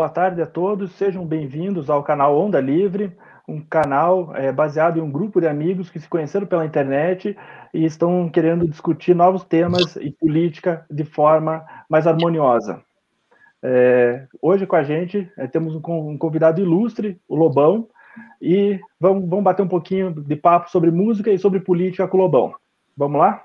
[0.00, 3.14] boa tarde a todos, sejam bem-vindos ao canal Onda Livre,
[3.46, 7.36] um canal é, baseado em um grupo de amigos que se conheceram pela internet
[7.74, 12.82] e estão querendo discutir novos temas e política de forma mais harmoniosa.
[13.62, 17.86] É, hoje com a gente é, temos um, um, convidado ilustre, o Lobão,
[18.40, 22.20] e vamos, vamos bater um pouquinho de papo sobre música e sobre política com o
[22.22, 22.54] Lobão.
[22.96, 23.44] Vamos lá?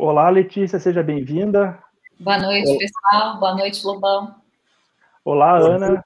[0.00, 1.76] Olá, Letícia, seja bem-vinda.
[2.20, 2.78] Boa noite, Olá.
[2.78, 3.40] pessoal.
[3.40, 4.34] Boa noite, Lobão.
[5.24, 6.04] Olá, Ana.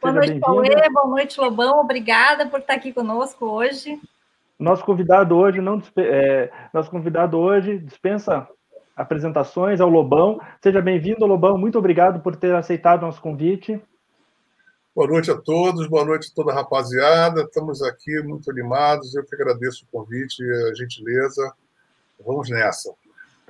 [0.00, 0.88] Boa noite, Pauê.
[0.88, 1.80] Boa noite, Lobão.
[1.80, 4.00] Obrigada por estar aqui conosco hoje.
[4.58, 8.48] Nosso convidado hoje não é, nosso convidado hoje dispensa
[8.96, 10.40] apresentações ao Lobão.
[10.62, 11.58] Seja bem-vindo, Lobão.
[11.58, 13.78] Muito obrigado por ter aceitado nosso convite.
[14.96, 17.42] Boa noite a todos, boa noite a toda a rapaziada.
[17.42, 19.14] Estamos aqui muito animados.
[19.14, 21.52] Eu que agradeço o convite e a gentileza.
[22.24, 22.94] Vamos nessa.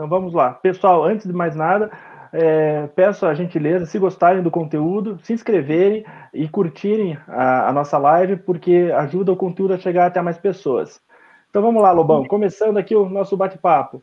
[0.01, 0.55] Então vamos lá.
[0.55, 1.91] Pessoal, antes de mais nada,
[2.33, 7.99] é, peço a gentileza, se gostarem do conteúdo, se inscreverem e curtirem a, a, nossa
[7.99, 11.03] live, porque ajuda o conteúdo a chegar até mais pessoas.
[11.51, 14.03] Então vamos lá, Lobão, começando aqui o nosso bate-papo.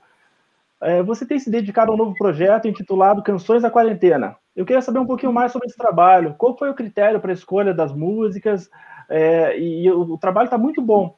[0.79, 4.35] É, você tem se dedicado a um novo projeto intitulado Canções da Quarentena.
[4.55, 6.35] Eu queria saber um pouquinho mais sobre esse trabalho.
[6.37, 8.69] Qual foi o critério para a escolha das músicas?
[9.09, 11.15] É, e, o, o trabalho está muito bom.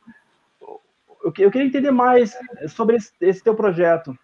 [0.61, 2.34] Eu, eu, queria entender mais
[2.69, 4.17] sobre esse, esse teu projeto.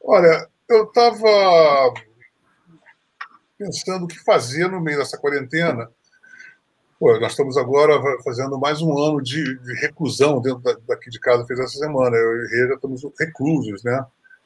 [0.00, 1.92] Olha, eu estava
[3.58, 5.90] pensando o que fazer no meio dessa quarentena.
[6.98, 11.46] Pô, nós estamos agora fazendo mais um ano de, de reclusão dentro daqui de casa,
[11.46, 12.16] fez essa semana.
[12.16, 14.04] Eu e Rê já estamos reclusos, né?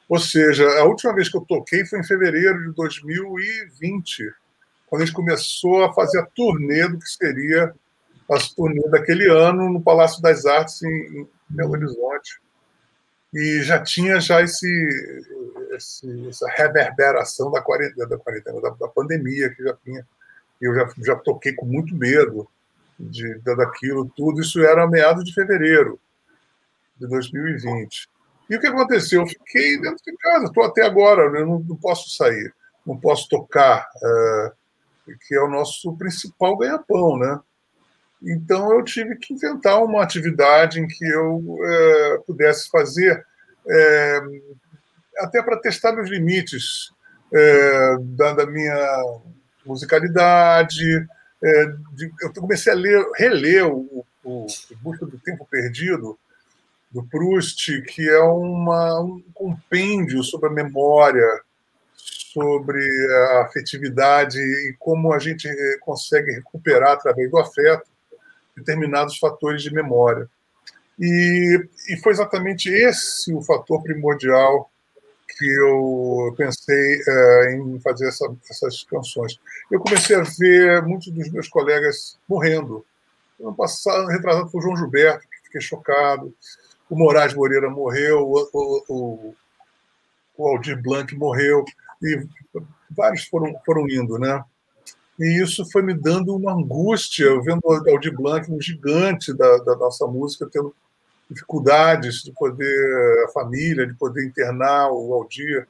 [0.09, 4.31] Ou seja, a última vez que eu toquei foi em fevereiro de 2020,
[4.87, 7.73] quando a gente começou a fazer a turnê do que seria
[8.29, 12.43] a turnê daquele ano no Palácio das Artes em, em Belo Horizonte
[13.33, 14.67] e já tinha já esse,
[15.71, 20.07] esse essa reverberação da quarentena, da, quarentena da, da, pandemia que já tinha.
[20.61, 22.47] Eu já, já toquei com muito medo
[22.99, 24.41] de, daquilo tudo.
[24.41, 25.99] Isso era meados de fevereiro
[26.95, 28.07] de 2020.
[28.49, 29.21] E o que aconteceu?
[29.21, 32.53] Eu fiquei dentro de casa, estou até agora, eu não, não, posso sair,
[32.85, 34.51] não posso tocar, é,
[35.27, 37.39] que é o nosso principal ganha-pão, né?
[38.23, 43.25] Então eu tive que inventar uma atividade em que eu é, pudesse fazer,
[43.69, 44.21] é,
[45.19, 46.91] até para testar meus limites
[47.33, 49.03] é, da, da, minha
[49.65, 51.05] musicalidade.
[51.43, 56.17] É, de, eu comecei a ler, reler o, o, o Busca do Tempo Perdido,
[56.89, 61.27] do Proust, que é uma, um compêndio sobre a memória,
[61.95, 62.79] sobre
[63.33, 65.49] a afetividade e como a gente
[65.81, 67.92] consegue recuperar através do afeto
[68.55, 70.29] determinados fatores de memória.
[70.99, 71.59] E,
[71.89, 74.69] e foi exatamente esse o fator primordial
[75.37, 79.39] que eu pensei é, em fazer essa, essas canções.
[79.71, 82.85] Eu comecei a ver muitos dos meus colegas morrendo.
[83.39, 86.33] Ano passado, retrasado foi o João Gilberto, que fiquei chocado.
[86.89, 89.35] O Moraes Moreira morreu, o, o, o,
[90.37, 91.65] o Aldir Blanc morreu,
[92.01, 92.27] e
[92.91, 94.43] vários foram, foram indo, né?
[95.19, 99.57] E isso foi me dando uma angústia, eu vendo o Aldir Blanc, um gigante da,
[99.57, 100.75] da nossa música, tendo
[101.29, 105.67] dificuldades de poder, a família, de poder internar o Aldir,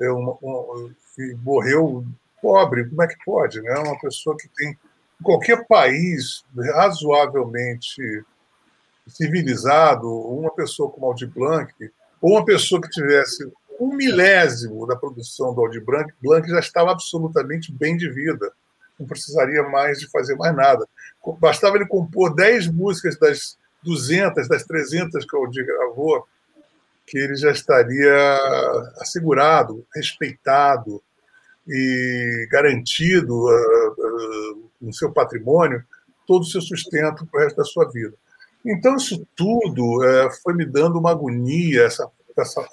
[0.00, 0.90] é uma, uma,
[1.42, 2.04] morreu
[2.40, 3.60] pobre, como é que pode?
[3.60, 3.72] Né?
[3.78, 8.24] Uma pessoa que tem, em qualquer país razoavelmente
[9.06, 11.72] civilizado, uma pessoa como Aldir Blanc,
[12.20, 13.48] ou uma pessoa que tivesse
[13.78, 18.52] um milésimo da produção do Aldir Blanc, Blanc já estava absolutamente bem de vida
[19.02, 20.86] não precisaria mais de fazer mais nada.
[21.38, 26.26] Bastava ele compor 10 músicas das 200, das 300 que o Aldir gravou,
[27.06, 28.38] que ele já estaria
[28.98, 31.02] assegurado, respeitado
[31.66, 35.84] e garantido uh, uh, no seu patrimônio
[36.26, 38.14] todo o seu sustento para o resto da sua vida.
[38.64, 42.64] Então, isso tudo uh, foi me dando uma agonia, essa, essa,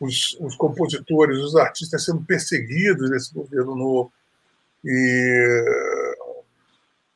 [0.00, 4.12] os, os, compositores, os artistas sendo perseguidos nesse governo novo,
[4.84, 5.64] e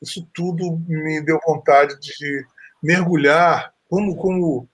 [0.01, 2.45] isso tudo me deu vontade de
[2.81, 4.67] mergulhar como, como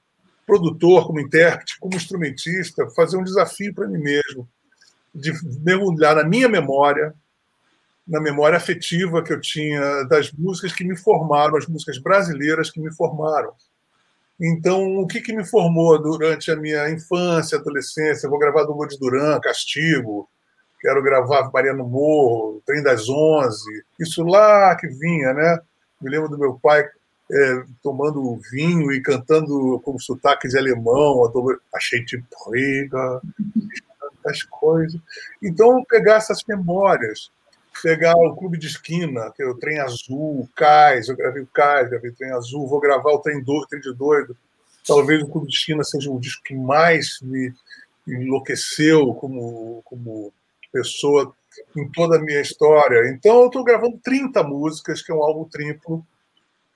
[0.46, 4.50] produtor, como intérprete, como instrumentista, fazer um desafio para mim mesmo,
[5.14, 5.32] de
[5.62, 7.14] mergulhar na minha memória,
[8.08, 12.82] na memória afetiva que eu tinha das músicas que me formaram, as músicas brasileiras que
[12.82, 13.54] me formaram.
[14.42, 18.26] Então, o que, que me formou durante a minha infância, adolescência?
[18.26, 20.28] Eu vou gravar do de Duran, Castigo,
[20.80, 25.60] quero gravar Mariano Morro, Trem das Onze, isso lá que vinha, né?
[26.02, 26.88] Me lembro do meu pai
[27.32, 31.32] é, tomando vinho e cantando com sotaque de alemão,
[31.74, 33.22] achei de briga,
[34.26, 35.00] as coisas.
[35.42, 37.32] Então, pegar essas memórias,
[37.82, 41.48] pegar o Clube de Esquina, que é o Trem Azul, o Cais, eu gravei o
[41.48, 44.36] Cais, gravei o Trem Azul, vou gravar o Trem, do, Trem de Doido.
[44.86, 47.54] Talvez o Clube de Esquina seja o disco que mais me
[48.08, 50.34] enlouqueceu como, como
[50.72, 51.34] pessoa
[51.76, 53.10] em toda a minha história.
[53.10, 56.06] Então, eu estou gravando 30 músicas, que é um álbum triplo,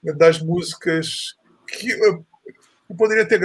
[0.04, 1.36] das músicas
[1.68, 2.26] que eu,
[2.98, 3.42] poderia ter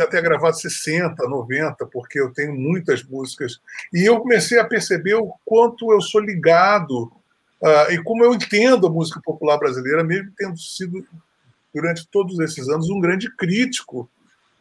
[0.00, 3.60] até gravado 60, 90, porque eu tenho muitas músicas.
[3.92, 7.12] E eu comecei a perceber o quanto eu sou ligado
[7.60, 11.04] uh, e como eu entendo a música popular brasileira, mesmo tendo sido,
[11.74, 14.08] durante todos esses anos, um grande crítico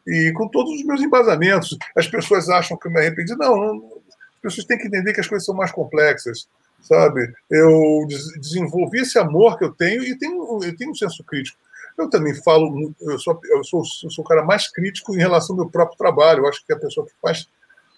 [0.07, 1.77] e com todos os meus embasamentos.
[1.95, 3.35] As pessoas acham que eu me arrependi.
[3.35, 4.03] Não, não
[4.43, 6.47] pessoas têm que entender que as coisas são mais complexas,
[6.81, 7.33] sabe?
[7.49, 8.05] Eu
[8.39, 11.57] desenvolvi esse amor que eu tenho e tenho, eu tenho um senso crítico.
[11.97, 15.55] Eu também falo, eu sou, eu sou, eu sou o cara mais crítico em relação
[15.55, 16.41] ao meu próprio trabalho.
[16.41, 17.47] Eu acho que a pessoa que faz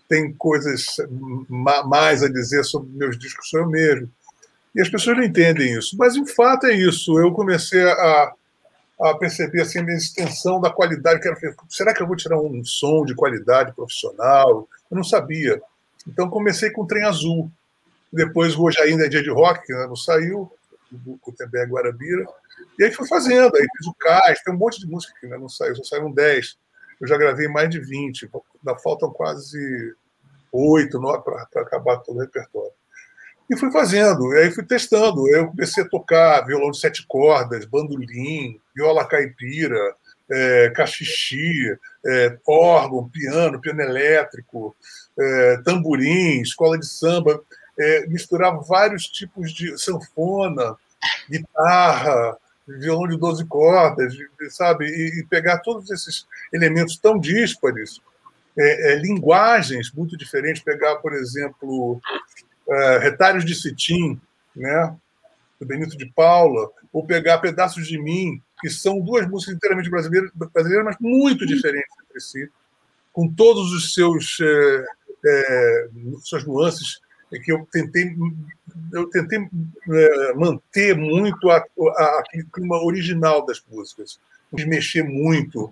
[0.07, 0.97] tem coisas
[1.49, 4.09] mais a dizer sobre meus discos, sou eu mesmo.
[4.75, 5.95] E as pessoas não entendem isso.
[5.97, 7.17] Mas, em fato, é isso.
[7.17, 8.33] Eu comecei a,
[9.01, 11.21] a perceber assim, a extensão da qualidade.
[11.21, 11.37] Quero,
[11.69, 14.67] será que eu vou tirar um som de qualidade profissional?
[14.91, 15.61] Eu não sabia.
[16.07, 17.51] Então, comecei com o Trem Azul.
[18.11, 20.51] Depois, hoje ainda é dia de rock, que não saiu,
[20.91, 22.25] do Gutenberg Guarabira.
[22.79, 25.37] E aí fui fazendo, aí fiz o Cais, tem um monte de música que ainda
[25.37, 26.57] não saiu, só saíram 10.
[27.01, 29.93] Eu já gravei mais de 20, ainda faltam quase
[30.51, 32.71] 8, 9 para acabar todo o repertório.
[33.49, 35.27] E fui fazendo, e aí fui testando.
[35.27, 39.95] Eu comecei a tocar violão de sete cordas, bandolim, viola caipira,
[40.31, 44.75] é, cachixi, é, órgão, piano, piano elétrico,
[45.17, 47.41] é, tamborim, escola de samba,
[47.77, 50.75] é, misturar vários tipos de sanfona,
[51.29, 52.37] guitarra,
[52.67, 54.13] violão de 12 cordas,
[54.49, 54.85] sabe?
[54.85, 58.01] E, e pegar todos esses elementos tão díspares,
[58.57, 61.99] é, é, linguagens muito diferentes, pegar, por exemplo,
[62.67, 64.19] é, retalhos de cetim,
[64.55, 64.95] né?
[65.59, 70.31] do Benito de Paula, ou pegar pedaços de mim, que são duas músicas inteiramente brasileiras,
[70.33, 72.49] brasileiras mas muito diferentes entre si,
[73.13, 74.85] com todos os seus é,
[75.23, 75.89] é,
[76.23, 76.99] suas nuances
[77.43, 78.15] que eu tentei
[78.91, 84.19] eu tentei é, manter muito a, a, aquele clima original das músicas,
[84.51, 85.71] mexer muito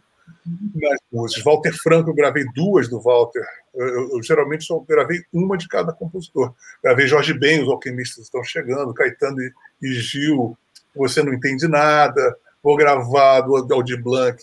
[0.76, 1.44] nas músicas.
[1.44, 3.44] Walter Franco, eu gravei duas do Walter.
[3.74, 6.54] Eu, eu, eu, geralmente só gravei uma de cada compositor.
[6.84, 9.52] Gravei Jorge Ben, Os Alquimistas Estão Chegando, Caetano e,
[9.82, 10.56] e Gil,
[10.96, 12.38] Você Não Entende Nada.
[12.64, 14.42] Vou gravar do Aldir Blanc.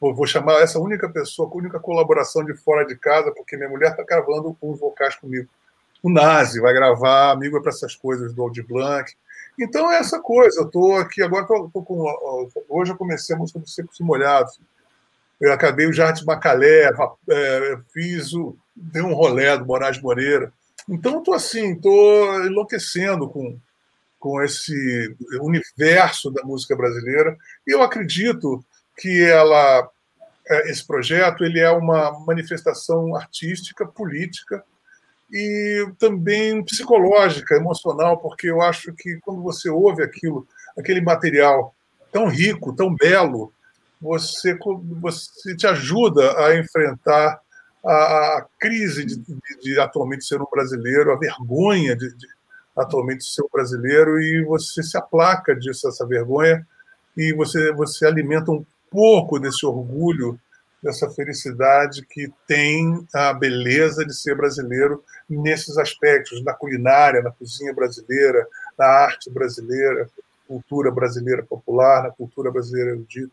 [0.00, 3.68] Vou, vou chamar essa única pessoa, a única colaboração de fora de casa, porque minha
[3.68, 5.48] mulher está gravando os vocais comigo
[6.02, 9.12] o Nazi vai gravar Amigo é para essas coisas do Aldi Blanc.
[9.58, 10.60] Então é essa coisa.
[10.60, 12.04] Eu estou aqui agora, tô, tô com,
[12.68, 14.58] hoje eu comecei a música dos Secos e Molhados.
[15.40, 16.90] Eu acabei o Jardim Macalé,
[17.30, 20.52] é, fiz o, dei um rolé do Moraes Moreira.
[20.88, 23.58] Então estou assim, estou enlouquecendo com,
[24.20, 27.36] com esse universo da música brasileira.
[27.66, 28.62] E eu acredito
[28.98, 29.88] que ela,
[30.48, 34.62] é, esse projeto ele é uma manifestação artística, política,
[35.32, 40.46] e também psicológica, emocional, porque eu acho que quando você ouve aquilo,
[40.78, 41.74] aquele material
[42.12, 43.52] tão rico, tão belo,
[44.00, 44.58] você,
[45.00, 47.40] você te ajuda a enfrentar
[47.84, 52.26] a, a crise de, de, de, atualmente ser um brasileiro, a vergonha de, de,
[52.80, 56.66] atualmente ser brasileiro, e você se aplaca disso, essa vergonha,
[57.16, 60.38] e você, você alimenta um pouco desse orgulho
[60.82, 67.74] dessa felicidade que tem a beleza de ser brasileiro nesses aspectos, na culinária, na cozinha
[67.74, 68.46] brasileira,
[68.78, 70.08] na arte brasileira,
[70.48, 73.30] cultura brasileira popular, na cultura brasileira erudita.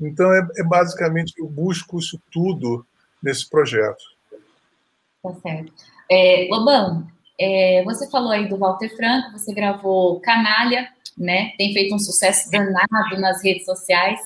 [0.00, 2.84] Então, é, é basicamente, eu busco isso tudo
[3.22, 4.02] nesse projeto.
[5.22, 5.72] Tá certo.
[6.10, 7.06] É, Lobão,
[7.38, 11.52] é, você falou aí do Walter Franco, você gravou Canalha, né?
[11.56, 14.20] Tem feito um sucesso danado nas redes sociais.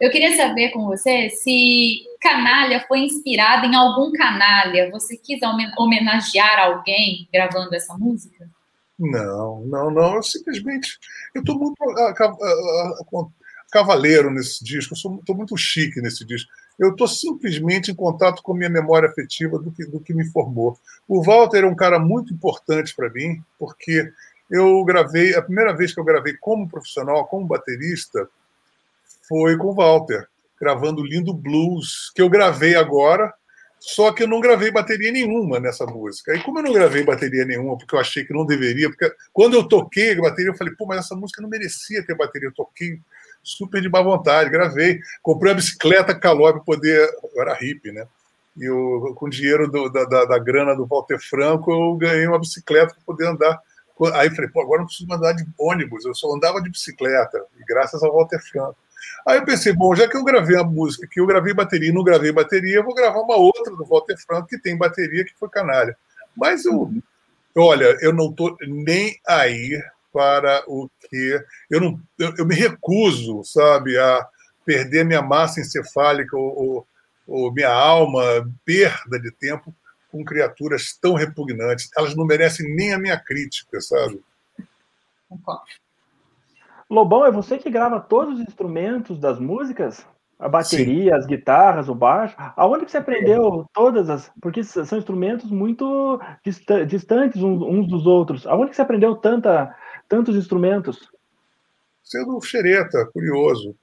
[0.00, 4.90] Eu queria saber com você se Canalha foi inspirada em algum canalha.
[4.92, 5.40] Você quis
[5.76, 8.48] homenagear alguém gravando essa música?
[8.98, 10.14] Não, não, não.
[10.14, 10.98] Eu simplesmente.
[11.34, 11.76] Eu estou muito
[13.72, 16.48] cavaleiro nesse disco, estou muito chique nesse disco.
[16.78, 20.78] Eu estou simplesmente em contato com minha memória afetiva do que, do que me formou.
[21.06, 24.10] O Walter é um cara muito importante para mim, porque
[24.50, 28.28] eu gravei, a primeira vez que eu gravei como profissional, como baterista,
[29.28, 30.26] foi com o Walter,
[30.60, 33.32] gravando Lindo Blues, que eu gravei agora,
[33.82, 36.32] Só que eu não gravei bateria nenhuma nessa música.
[36.36, 39.54] E como eu não gravei bateria nenhuma, porque eu achei que não deveria, porque quando
[39.54, 42.48] eu toquei a bateria, eu falei, pô, mas essa música não merecia ter bateria.
[42.48, 43.00] Eu toquei
[43.42, 45.00] super de má vontade, gravei.
[45.22, 47.08] Comprei uma bicicleta calói para poder.
[47.34, 48.06] Eu era hippie, né?
[48.56, 52.26] E eu, com o dinheiro do, da, da, da, grana do Walter Franco, eu ganhei
[52.26, 53.58] uma bicicleta para poder andar.
[54.14, 58.02] Aí falei, pô, agora não preciso andar de ônibus, eu só andava de bicicleta, graças
[58.02, 58.76] ao Walter Franco.
[59.26, 61.92] Aí eu pensei, bom, já que eu gravei a música, que eu gravei bateria e
[61.92, 65.34] não gravei bateria, eu vou gravar uma outra do Walter Franco que tem bateria, que
[65.38, 65.96] foi Canalha.
[66.36, 66.90] Mas eu,
[67.56, 69.80] olha, eu não estou nem aí
[70.12, 71.40] para o que.
[71.70, 74.26] Eu, não, eu, eu, me recuso, sabe, a
[74.64, 76.86] perder minha massa encefálica ou, ou,
[77.26, 78.22] ou minha alma,
[78.64, 79.74] perda de tempo
[80.10, 81.88] com criaturas tão repugnantes.
[81.96, 84.22] Elas não merecem nem a minha crítica, sabe?
[85.28, 85.64] Concordo.
[86.90, 90.06] Lobão, é você que grava todos os instrumentos das músicas?
[90.38, 91.18] A bateria, Sim.
[91.18, 92.34] as guitarras, o baixo.
[92.56, 94.30] Aonde que você aprendeu todas as.
[94.42, 96.20] Porque são instrumentos muito
[96.86, 98.44] distantes uns dos outros.
[98.46, 99.72] Aonde que você aprendeu tanta,
[100.12, 101.10] tantos instrumentos?
[102.04, 103.74] Sendo xereta, curioso.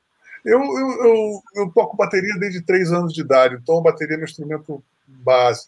[0.46, 4.18] Eu, eu, eu, eu, toco bateria desde três anos de idade, então a bateria é
[4.18, 5.66] meu instrumento base.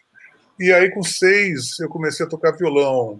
[0.59, 3.19] E aí, com seis, eu comecei a tocar violão.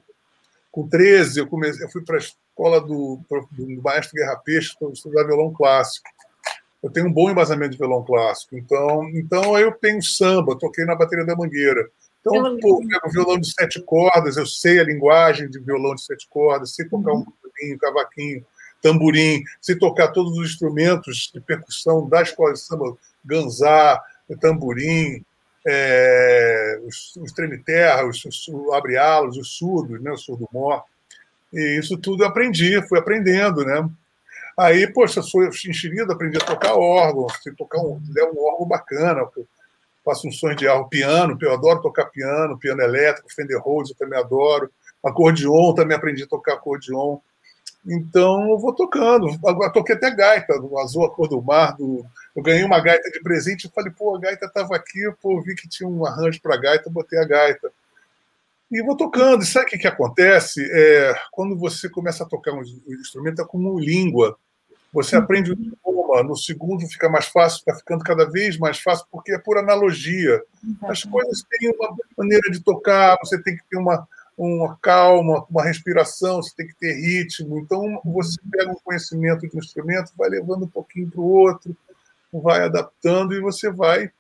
[0.71, 3.19] Com 13, eu, comecei, eu fui para escola do,
[3.51, 6.07] do maestro Guerra Peixe para estudar violão clássico.
[6.83, 8.55] Eu tenho um bom embasamento de violão clássico.
[8.55, 11.89] Então, então eu tenho samba, toquei na bateria da Mangueira.
[12.21, 16.03] Então, pô, eu pego violão de sete cordas, eu sei a linguagem de violão de
[16.03, 18.45] sete cordas, sei tocar um violino, cavaquinho,
[18.81, 24.01] tamborim, sei tocar todos os instrumentos de percussão da escola de samba, ganzá,
[24.39, 25.25] tamborim,
[25.67, 30.83] é, os, os treme-terra, os, os abre-alas, os surdos, né, o surdo-mor.
[31.53, 33.87] E isso tudo eu aprendi, fui aprendendo, né?
[34.57, 39.25] Aí, poxa, sou enxerido, aprendi a tocar órgão, se tocar um, é um órgão bacana,
[40.03, 43.98] faço um sonho de órgão, piano, eu adoro tocar piano, piano elétrico, Fender Rhodes eu
[43.98, 44.72] também adoro,
[45.03, 47.17] acordeon, também aprendi a tocar acordeon.
[47.86, 49.27] Então, eu vou tocando.
[49.46, 51.75] Agora, toquei até gaita, do Azul, a Cor do Mar.
[51.75, 52.05] Do...
[52.36, 55.55] Eu ganhei uma gaita de presente e falei, pô, a gaita estava aqui, pô, vi
[55.55, 57.72] que tinha um arranjo para gaita, botei a gaita.
[58.72, 59.43] E vou tocando.
[59.43, 60.63] E sabe o que, que acontece?
[60.72, 64.38] É, quando você começa a tocar um instrumento, é como língua.
[64.93, 69.05] Você aprende o idioma, no segundo fica mais fácil, está ficando cada vez mais fácil,
[69.12, 70.41] porque é por analogia.
[70.83, 74.07] As coisas têm uma maneira de tocar, você tem que ter uma,
[74.38, 77.60] uma calma, uma respiração, você tem que ter ritmo.
[77.60, 81.75] Então, você pega um conhecimento de um instrumento, vai levando um pouquinho para o outro,
[82.33, 84.12] vai adaptando e você vai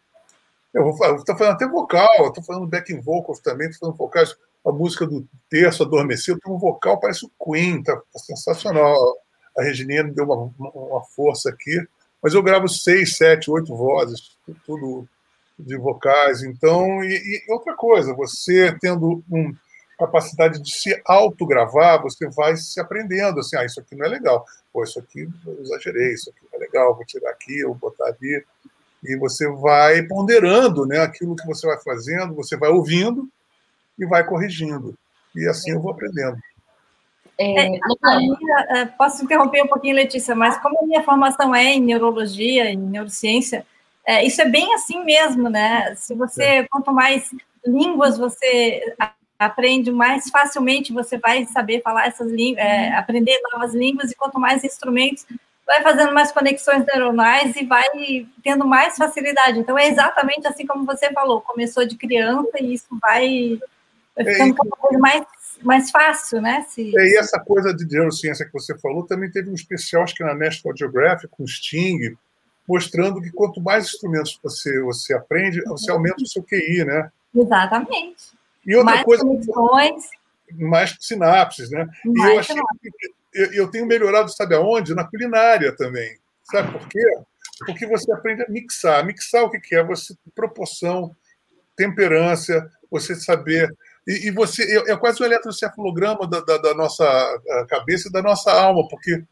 [0.73, 4.35] eu estou falando até vocal, estou falando backing vocals também, estou falando vocais.
[4.65, 8.95] A música do terço, Adormecido, tem um vocal, parece o Queen, tá, tá sensacional.
[9.57, 11.85] A Regininha me deu uma, uma, força aqui,
[12.21, 15.07] mas eu gravo seis, sete, oito vozes, tudo
[15.57, 16.43] de vocais.
[16.43, 19.53] Então, e, e outra coisa, você tendo uma
[19.99, 24.45] capacidade de se autogravar, você vai se aprendendo, assim, ah, isso aqui não é legal,
[24.73, 28.05] pô, isso aqui eu exagerei, isso aqui não é legal, vou tirar aqui, vou botar
[28.05, 28.43] ali
[29.03, 33.27] e você vai ponderando né, aquilo que você vai fazendo, você vai ouvindo
[33.97, 34.95] e vai corrigindo.
[35.35, 36.37] E assim eu vou aprendendo.
[37.37, 41.81] É, minha, é, posso interromper um pouquinho, Letícia, mas como a minha formação é em
[41.81, 43.65] neurologia, em neurociência,
[44.05, 45.93] é, isso é bem assim mesmo, né?
[45.95, 46.67] Se você, é.
[46.69, 47.33] quanto mais
[47.65, 48.95] línguas você
[49.37, 54.39] aprende, mais facilmente você vai saber falar essas línguas, é, aprender novas línguas, e quanto
[54.39, 55.25] mais instrumentos
[55.65, 57.85] vai fazendo mais conexões neuronais e vai
[58.43, 59.59] tendo mais facilidade.
[59.59, 63.57] Então, é exatamente assim como você falou, começou de criança e isso vai,
[64.15, 65.25] vai é, ficando uma coisa mais,
[65.63, 66.65] mais fácil, né?
[66.69, 66.81] Se...
[66.97, 70.23] É, e essa coisa de neurociência que você falou, também teve um especial, acho que
[70.23, 72.15] na National Geographic, com Sting,
[72.67, 77.11] mostrando que quanto mais instrumentos você, você aprende, você aumenta o seu QI, né?
[77.35, 78.31] Exatamente.
[78.65, 79.23] E outra mais coisa...
[79.23, 80.09] Conexões.
[80.53, 81.87] Mais sinapses, né?
[82.05, 84.93] Mais e eu achei que eu, eu tenho melhorado, sabe aonde?
[84.93, 86.17] Na culinária também.
[86.43, 87.03] Sabe por quê?
[87.65, 89.05] Porque você aprende a mixar.
[89.05, 89.83] Mixar o que é?
[89.83, 91.15] Você proporção,
[91.75, 93.73] temperança, você saber.
[94.07, 97.05] E, e você é, é, quase um eletrocefalograma da, da, da nossa
[97.69, 99.23] cabeça e da nossa alma, porque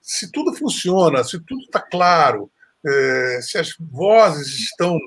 [0.00, 2.50] se tudo funciona, se tudo está claro,
[2.86, 4.98] é, se as vozes estão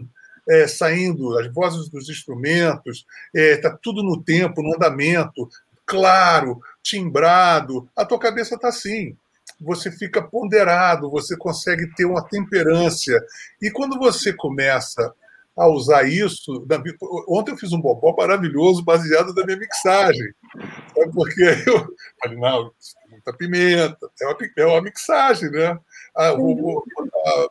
[0.50, 5.48] é, saindo, as vozes dos instrumentos, está tudo no tempo, no andamento,
[5.86, 9.16] claro, timbrado, a tua cabeça está assim.
[9.60, 13.22] Você fica ponderado, você consegue ter uma temperância.
[13.62, 15.14] E quando você começa
[15.58, 16.66] a usar isso.
[17.28, 20.34] Ontem eu fiz um bobó maravilhoso baseado na minha mixagem.
[21.14, 21.88] Porque eu
[22.22, 22.72] falei, não,
[23.10, 25.80] muita pimenta, é uma, é uma mixagem, né?
[26.16, 26.84] Ah, vou, vou,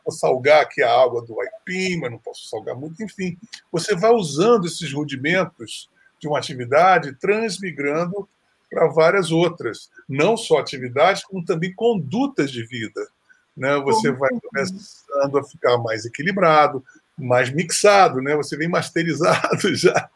[0.05, 3.37] vou, salgar aqui a água do IP, cupim, mas não posso salgar muito, enfim.
[3.71, 5.89] Você vai usando esses rudimentos
[6.19, 8.27] de uma atividade, transmigrando
[8.69, 13.07] para várias outras, não só atividades, como também condutas de vida.
[13.55, 13.77] Né?
[13.79, 16.83] Você vai começando a ficar mais equilibrado,
[17.21, 18.35] mais mixado, né?
[18.35, 20.09] Você vem masterizado já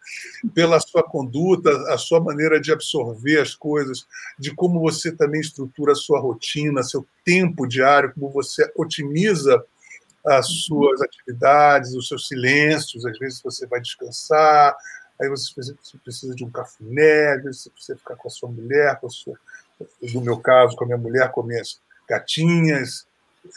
[0.53, 4.05] pela sua conduta, a sua maneira de absorver as coisas,
[4.37, 9.63] de como você também estrutura a sua rotina, seu tempo diário, como você otimiza
[10.25, 13.05] as suas atividades, os seus silêncios.
[13.05, 14.75] Às vezes você vai descansar,
[15.21, 15.53] aí você
[16.03, 19.09] precisa de um cafuné, às vezes você precisa ficar com a sua mulher, com a
[19.09, 19.37] sua,
[20.13, 23.05] no meu caso, com a minha mulher, com minhas gatinhas,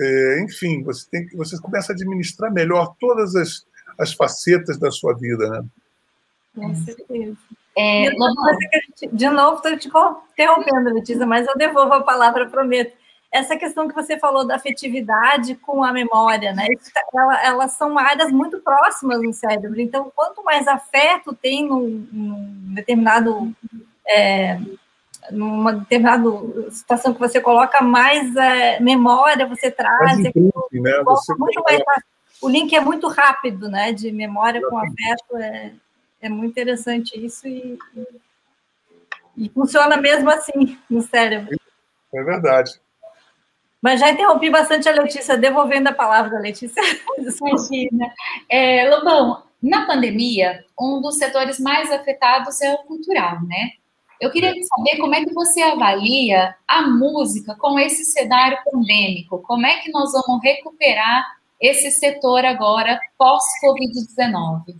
[0.00, 3.66] é, enfim, você, tem, você começa a administrar melhor todas as,
[3.98, 5.64] as facetas da sua vida, né?
[6.54, 7.36] Com certeza.
[7.76, 9.88] É, gente, de novo, estou te
[10.32, 12.96] interrompendo, Letícia, mas eu devolvo a palavra, prometo.
[13.30, 16.66] Essa questão que você falou da afetividade com a memória, né?
[16.92, 19.78] Tá, ela, elas são áreas muito próximas no cérebro.
[19.80, 23.54] Então, quanto mais afeto tem num, num determinado
[24.08, 24.58] é,
[25.30, 26.28] numa determinada
[26.70, 30.18] situação que você coloca, mais é, memória você traz.
[30.18, 31.02] É link, né?
[31.04, 31.82] você muito mais,
[32.40, 33.92] o link é muito rápido, né?
[33.92, 35.36] De memória com afeto.
[35.36, 35.72] É,
[36.20, 37.78] é muito interessante isso e,
[39.36, 41.56] e funciona mesmo assim no cérebro.
[42.12, 42.80] É verdade.
[43.80, 46.82] Mas já interrompi bastante a Letícia, devolvendo a palavra da Letícia.
[47.18, 48.12] Imagina.
[48.48, 53.72] É, Lobão, na pandemia, um dos setores mais afetados é o cultural, né?
[54.20, 59.40] Eu queria saber como é que você avalia a música com esse cenário pandêmico.
[59.42, 61.24] Como é que nós vamos recuperar
[61.60, 64.76] esse setor agora pós-Covid-19?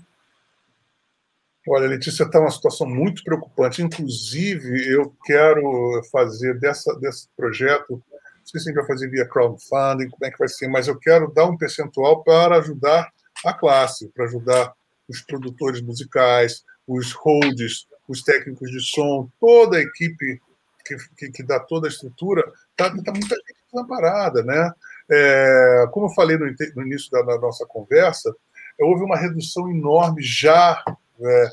[1.69, 3.83] Olha, Letícia, está uma situação muito preocupante.
[3.83, 8.01] Inclusive, eu quero fazer dessa, desse projeto, não
[8.45, 10.99] sei se a gente vai fazer via crowdfunding, como é que vai ser, mas eu
[10.99, 13.13] quero dar um percentual para ajudar
[13.45, 14.73] a classe, para ajudar
[15.09, 20.41] os produtores musicais, os holds os técnicos de som, toda a equipe
[20.85, 22.41] que, que, que dá toda a estrutura,
[22.71, 24.43] está tá muita gente desamparada.
[24.43, 24.73] Né?
[25.11, 28.35] É, como eu falei no, no início da, da, nossa conversa,
[28.81, 30.83] houve uma redução enorme já
[31.21, 31.51] é,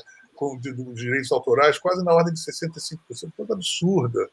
[0.60, 2.98] de, dos direitos autorais, quase na ordem de 65%,
[3.36, 4.28] coisa absurda.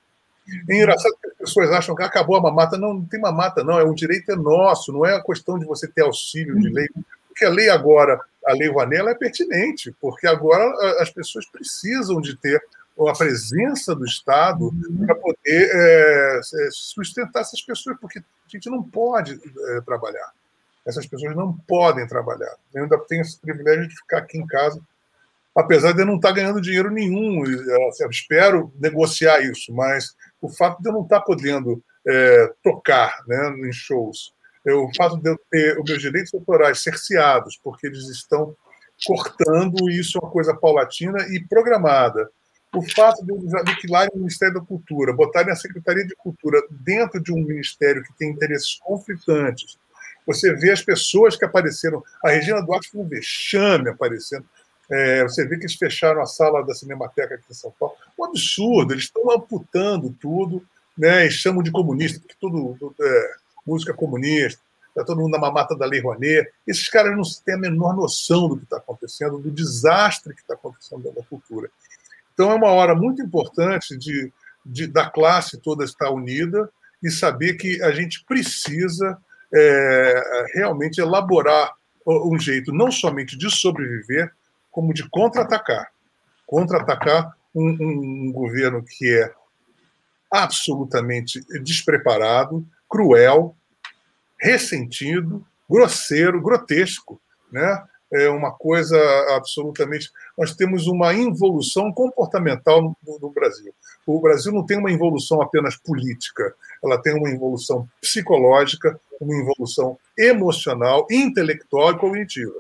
[0.69, 2.77] É engraçado que as pessoas acham que acabou a mamata.
[2.77, 3.79] Não, não tem mamata, não.
[3.79, 6.87] É um direito é nosso, não é a questão de você ter auxílio de lei.
[7.27, 10.63] Porque a lei agora a Lei Rouanet é pertinente, porque agora
[11.01, 12.63] as pessoas precisam de ter
[12.99, 14.71] a presença do Estado
[15.05, 16.39] para poder é,
[16.71, 20.31] sustentar essas pessoas, porque a gente não pode é, trabalhar.
[20.85, 22.55] Essas pessoas não podem trabalhar.
[22.73, 24.79] Eu ainda tenho esse privilégio de ficar aqui em casa,
[25.55, 27.43] apesar de eu não estar ganhando dinheiro nenhum.
[27.89, 33.23] Assim, eu espero negociar isso, mas o fato de eu não estar podendo é, tocar
[33.27, 34.33] né, em shows,
[34.71, 38.55] o fato de eu ter os meus direitos autorais cerceados, porque eles estão
[39.05, 42.29] cortando, isso é uma coisa paulatina e programada.
[42.73, 47.31] O fato de aniquilarem o Ministério da Cultura, botarem a Secretaria de Cultura dentro de
[47.31, 49.77] um ministério que tem interesses conflitantes.
[50.25, 52.01] Você vê as pessoas que apareceram.
[52.23, 54.45] A Regina Duarte foi um vexame aparecendo.
[54.89, 57.95] É, você vê que eles fecharam a sala da Cinemateca aqui em São Paulo.
[58.17, 60.65] Um absurdo, eles estão amputando tudo
[60.97, 65.39] né, e chamam de comunista, porque tudo, tudo é, música comunista, está todo mundo na
[65.39, 66.49] mamata da Lei Rouanet.
[66.67, 70.53] Esses caras não têm a menor noção do que está acontecendo, do desastre que está
[70.53, 71.69] acontecendo da cultura.
[72.33, 74.31] Então é uma hora muito importante de,
[74.65, 76.69] de da classe toda estar unida
[77.01, 79.17] e saber que a gente precisa
[79.53, 81.73] é, realmente elaborar
[82.05, 84.31] um jeito não somente de sobreviver,
[84.71, 85.91] como de contra-atacar.
[86.45, 89.31] Contra-atacar um, um, um governo que é
[90.31, 93.55] absolutamente despreparado, cruel,
[94.39, 97.19] ressentido, grosseiro, grotesco,
[97.51, 97.83] né?
[98.11, 98.95] É uma coisa
[99.35, 100.11] absolutamente.
[100.37, 103.73] Nós temos uma involução comportamental no, no, Brasil.
[104.05, 106.53] O Brasil não tem uma involução apenas política,
[106.83, 112.53] ela tem uma involução psicológica, uma involução emocional, intelectual e cognitiva.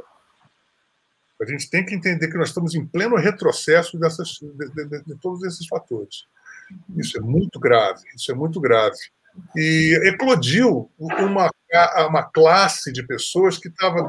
[1.39, 5.15] A gente tem que entender que nós estamos em pleno retrocesso dessas, de, de, de
[5.21, 6.25] todos esses fatores.
[6.97, 8.97] Isso é muito grave, isso é muito grave
[9.55, 11.49] e eclodiu uma,
[12.07, 14.07] uma classe de pessoas que estava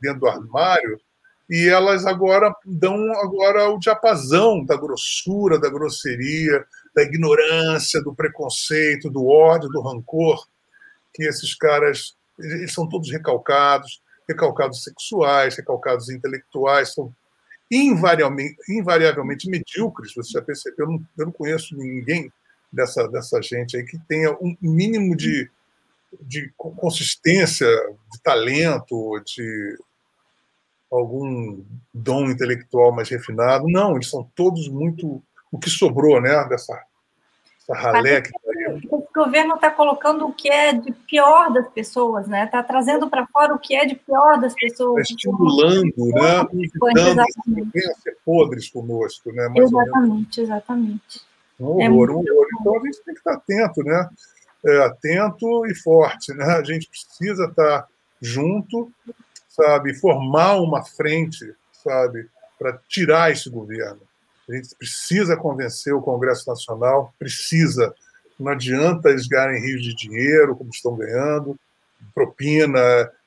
[0.00, 1.00] dentro do armário
[1.48, 9.10] e elas agora dão agora o diapasão da grossura, da grosseria, da ignorância, do preconceito,
[9.10, 10.46] do ódio, do rancor,
[11.12, 17.12] que esses caras eles são todos recalcados, recalcados sexuais, recalcados intelectuais, são
[17.70, 20.14] invariavelmente, invariavelmente medíocres.
[20.14, 20.86] Você já percebeu?
[20.86, 22.32] Eu não, eu não conheço ninguém
[22.72, 25.50] dessa, dessa gente aí que tenha um mínimo de,
[26.20, 27.66] de consistência,
[28.12, 29.76] de talento, de,
[30.90, 31.62] algum
[31.94, 33.66] dom intelectual mais refinado.
[33.68, 35.22] Não, eles são todos muito.
[35.52, 36.80] O que sobrou né, dessa,
[37.58, 38.38] dessa ralé que tá
[38.90, 42.44] O governo está colocando o que é de pior das pessoas, né?
[42.44, 45.02] Está trazendo para fora o que é de pior das pessoas.
[45.02, 47.92] Está estimulando, né?
[48.02, 49.48] Ser podres conosco, né?
[49.48, 51.29] Mais exatamente, exatamente.
[51.60, 52.46] Um horror, é um horror.
[52.60, 54.08] Então a gente tem que estar atento, né?
[54.64, 56.44] É, atento e forte, né?
[56.44, 57.86] A gente precisa estar
[58.20, 58.92] junto
[59.50, 62.26] sabe, formar uma frente, sabe,
[62.58, 64.00] para tirar esse governo.
[64.48, 67.94] A gente precisa convencer o Congresso Nacional, precisa.
[68.38, 71.58] Não adianta eles ganharem rios de dinheiro, como estão ganhando,
[72.14, 72.80] propina.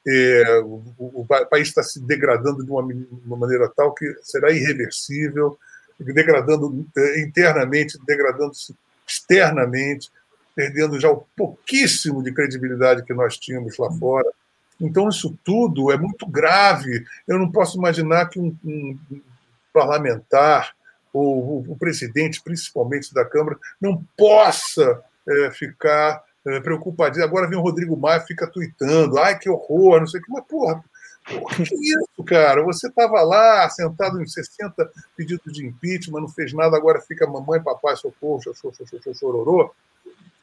[0.05, 5.57] É, o, o, país está se degradando de uma, uma, maneira tal que será irreversível,
[5.99, 6.85] degradando
[7.17, 8.75] internamente, degradando-se
[9.07, 10.11] externamente,
[10.55, 14.29] perdendo já o pouquíssimo de credibilidade que nós tínhamos lá fora.
[14.79, 17.05] Então, isso tudo é muito grave.
[17.27, 18.97] Eu não posso imaginar que um, um
[19.71, 20.73] parlamentar,
[21.11, 27.21] ou o, presidente, principalmente da Câmara, não possa é, ficar é, preocupado.
[27.23, 30.45] Agora vem o Rodrigo Maia fica tweetando, ai, que horror, não sei o que, mas,
[30.45, 30.83] porra,
[31.23, 32.63] porra que isso, cara?
[32.63, 37.61] Você estava lá, sentado em 60 pedidos de impeachment, não fez nada, agora fica mamãe,
[37.61, 39.71] papai, socorro, chororô, chororô.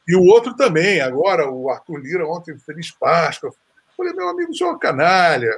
[0.07, 3.53] E o outro também, agora, o Arthur Lira, ontem, Feliz Páscoa,
[4.01, 5.55] Falei, meu amigo, você é uma canalha,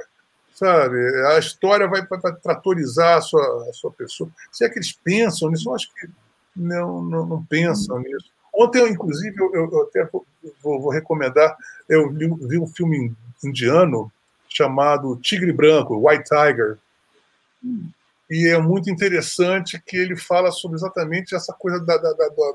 [0.54, 0.98] sabe?
[1.28, 4.28] A história vai, vai, tratorizar a sua, a sua pessoa.
[4.52, 6.08] Se é que eles pensam nisso, eu acho que
[6.54, 8.30] não, não, não pensam nisso.
[8.54, 10.26] Ontem, inclusive, eu, eu até vou,
[10.62, 11.56] vou, recomendar,
[11.88, 14.12] eu vi, vi, um filme indiano
[14.54, 16.78] chamado Tigre Branco, White Tiger.
[18.30, 22.52] E é muito interessante que ele fala sobre exatamente essa coisa da, da, da, da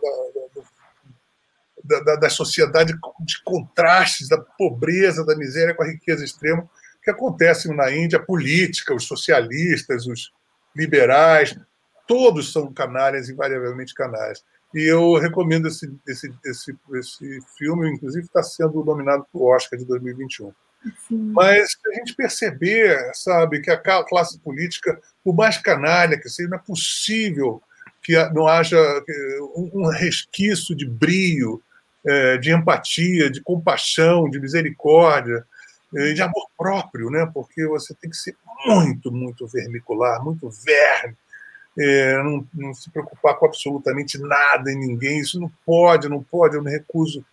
[1.82, 6.70] da, da, da sociedade de contrastes, da pobreza, da miséria com a riqueza extrema
[7.02, 10.32] que acontece na Índia, a política, os socialistas, os
[10.76, 11.58] liberais,
[12.08, 14.44] todos são canalhas, invariavelmente canalhas.
[14.74, 19.80] E eu recomendo esse, esse, esse, esse filme, inclusive está sendo nominado para o Oscar
[19.80, 20.54] de 2021.
[21.10, 26.58] Mas a gente perceber, sabe, que a classe política, por mais canalha que seja, não
[26.58, 27.62] é possível
[28.02, 28.78] que não haja
[29.56, 31.62] um resquício de brio,
[32.06, 35.46] é, de empatia, de compaixão, de misericórdia,
[35.96, 37.30] é, de amor próprio, né?
[37.34, 41.16] porque você tem que ser muito, muito vermicular, muito verme,
[41.78, 42.22] é,
[42.54, 45.20] não, se preocupar com absolutamente nada em ninguém.
[45.20, 47.26] Isso não pode, não pode, eu me recuso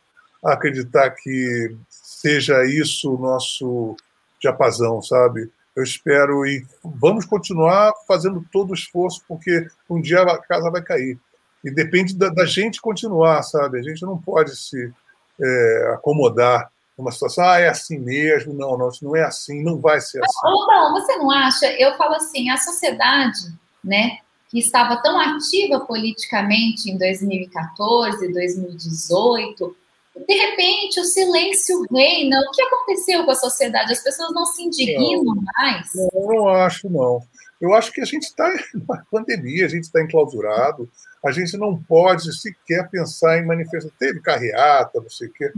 [0.45, 3.97] acreditar que seja isso o nosso
[4.41, 5.51] diapasão, sabe?
[5.75, 10.83] Eu espero e vamos continuar fazendo todo o esforço, porque um dia a casa vai
[10.83, 11.19] cair.
[11.63, 13.79] E depende da, da gente continuar, sabe?
[13.79, 14.93] A gente não pode se
[15.41, 19.79] é, acomodar numa situação, ah, é assim mesmo, não, não, isso não é assim, não
[19.79, 20.41] vai ser assim.
[20.45, 21.67] Não, você não acha?
[21.73, 23.53] Eu falo assim, a sociedade,
[23.85, 24.19] né,
[24.49, 29.77] que estava tão ativa politicamente em 2014, 2018,
[30.27, 32.41] de repente o silêncio reina.
[32.41, 33.93] O que aconteceu com a sociedade?
[33.93, 35.91] As pessoas não se indignam não, mais?
[35.95, 37.21] Não, eu não acho, não.
[37.61, 40.89] Eu acho que a gente está numa pandemia, a gente está enclausurado,
[41.25, 43.93] a gente não pode sequer pensar em manifestação.
[43.99, 45.53] Teve carreata, não sei o quê.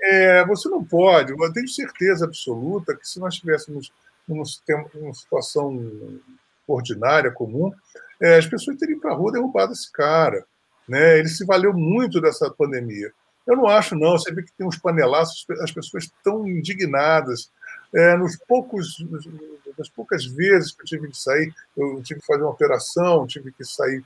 [0.00, 3.92] É, você não pode, eu tenho certeza absoluta que se nós estivéssemos
[4.26, 4.42] numa,
[4.94, 6.20] numa situação
[6.66, 7.70] ordinária, comum,
[8.20, 10.44] é, as pessoas teriam para a rua derrubado esse cara.
[10.88, 11.18] Né?
[11.18, 13.12] Ele se valeu muito dessa pandemia.
[13.46, 14.12] Eu não acho, não.
[14.12, 17.50] Você vê que tem uns panelaços, as pessoas estão indignadas.
[17.94, 19.04] É, nos poucos,
[19.76, 23.52] nas poucas vezes que eu tive que sair, eu tive que fazer uma operação, tive
[23.52, 24.02] que sair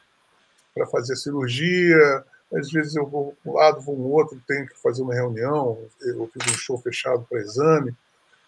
[0.74, 2.24] para fazer cirurgia.
[2.52, 5.78] Às vezes eu vou para um lado, vou no outro, tenho que fazer uma reunião,
[6.00, 7.94] eu fiz um show fechado para exame.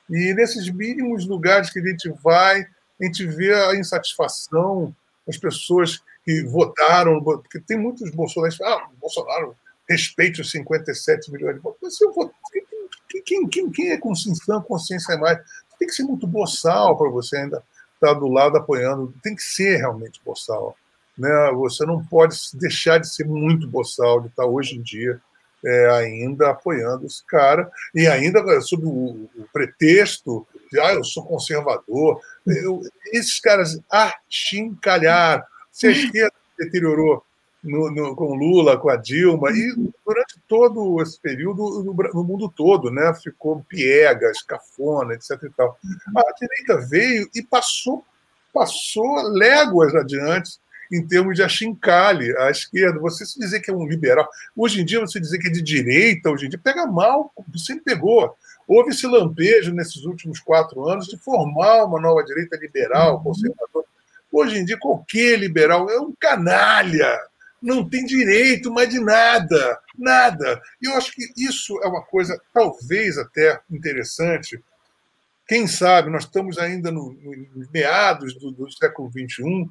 [0.09, 2.67] E nesses mínimos lugares que a gente vai,
[3.01, 4.95] a gente vê a insatisfação,
[5.29, 9.57] as pessoas que votaram, porque tem muitos bolsonaristas, ah, Bolsonaro
[9.89, 11.79] respeite os 57 milhões de votos.
[11.83, 12.31] Mas eu vou,
[13.25, 14.13] quem, quem, quem é com
[14.63, 15.39] consciência mais?
[15.79, 17.63] Tem que ser muito boçal para você ainda
[17.95, 19.15] estar do lado apoiando.
[19.23, 20.77] Tem que ser realmente boçal.
[21.17, 21.51] Né?
[21.55, 25.21] Você não pode deixar de ser muito boçal, de estar hoje em dia
[25.65, 31.25] é, ainda apoiando esse cara, e ainda sob o, o pretexto de ah, eu sou
[31.25, 32.21] conservador.
[32.47, 35.43] Eu, esses caras achincalharam.
[35.73, 37.25] Se a esquerda deteriorou
[37.63, 39.75] no, no, com Lula, com a Dilma, e
[40.07, 45.43] durante todo esse período, no, no, mundo todo, né, ficou piegas, cafona, etc.
[45.43, 45.79] E tal.
[46.17, 48.05] A direita veio e passou,
[48.53, 50.59] passou léguas adiante
[50.91, 52.99] em termos de achincalhe à esquerda.
[53.01, 55.63] Você se dizer que é um liberal, hoje em dia você dizer que é de
[55.63, 58.35] direita, hoje em dia, pega mal, sempre pegou.
[58.67, 63.23] Houve esse lampejo nesses últimos quatro anos de formar uma nova direita liberal, uhum.
[63.23, 63.87] conservadora.
[64.31, 67.19] Hoje em dia, qualquer liberal é um canalha,
[67.61, 70.61] não tem direito mais de nada, nada.
[70.81, 74.63] E eu acho que isso é uma coisa talvez até interessante.
[75.47, 79.69] Quem sabe, nós estamos ainda no, no meados do, do século XXI,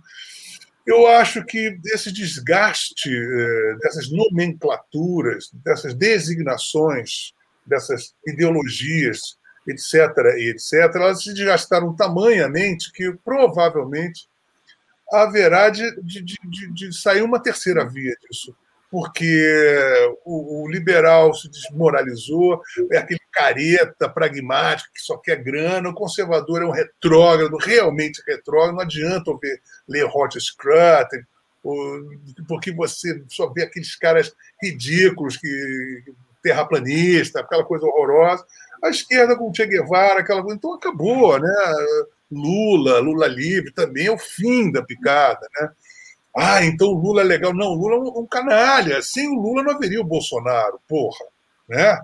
[0.87, 7.33] eu acho que esse desgaste eh, dessas nomenclaturas, dessas designações,
[7.65, 9.93] dessas ideologias, etc.,
[10.37, 14.29] etc., elas se desgastaram tamanhamente que provavelmente
[15.11, 18.55] haverá de, de, de, de sair uma terceira via disso
[18.89, 19.45] porque
[20.25, 26.61] o, o, liberal se desmoralizou, é aquele careta pragmático que só quer grana, o conservador
[26.61, 29.31] é um retrógrado, realmente retrógrado, não adianta
[29.87, 31.21] ler Roger Scruton,
[32.47, 36.03] porque você só vê aqueles caras ridículos, que
[36.41, 38.45] terraplanista, aquela coisa horrorosa.
[38.81, 41.49] A esquerda com Che Guevara, aquela coisa, então acabou, né?
[42.31, 45.69] Lula, Lula livre, também é o fim da picada, né?
[46.35, 47.53] Ah, então o Lula é legal.
[47.53, 49.01] Não, o Lula é um, um canalha.
[49.01, 51.25] Sem o Lula não haveria o Bolsonaro, porra.
[51.67, 51.99] Né?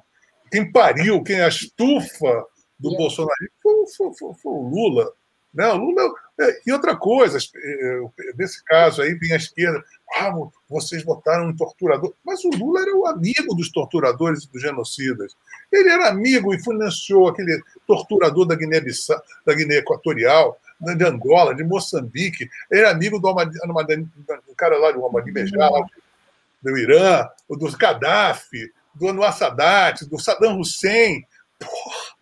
[0.52, 2.46] Quem pariu, quem é a estufa
[2.80, 2.98] do yeah.
[2.98, 5.14] Bolsonaro foi, foi, foi, foi, o Lula.
[5.54, 5.68] Né?
[5.68, 8.02] O Lula é, e outra coisa, é,
[8.36, 9.84] nesse caso aí, vem a esquerda,
[10.16, 10.34] ah,
[10.68, 12.14] vocês votaram um torturador.
[12.26, 15.36] Mas o Lula era o amigo dos torturadores e dos genocidas.
[15.72, 18.82] Ele era amigo e financiou aquele torturador da Guiné,
[19.46, 22.50] da Guiné Equatorial de Angola, de Moçambique.
[22.70, 25.86] Ele é amigo do, do cara lá do Ahmadinejad, lá
[26.62, 31.26] do Irã, do Gaddafi, do Anwar Sadat, do Saddam Hussein.
[31.60, 32.13] Porra,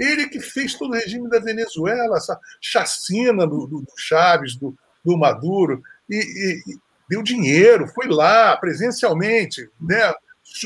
[0.00, 4.74] ele que fez todo o regime da Venezuela, essa chacina do, do, do Chaves, do,
[5.04, 10.12] do Maduro, e, e, e, deu dinheiro, foi lá presencialmente, né?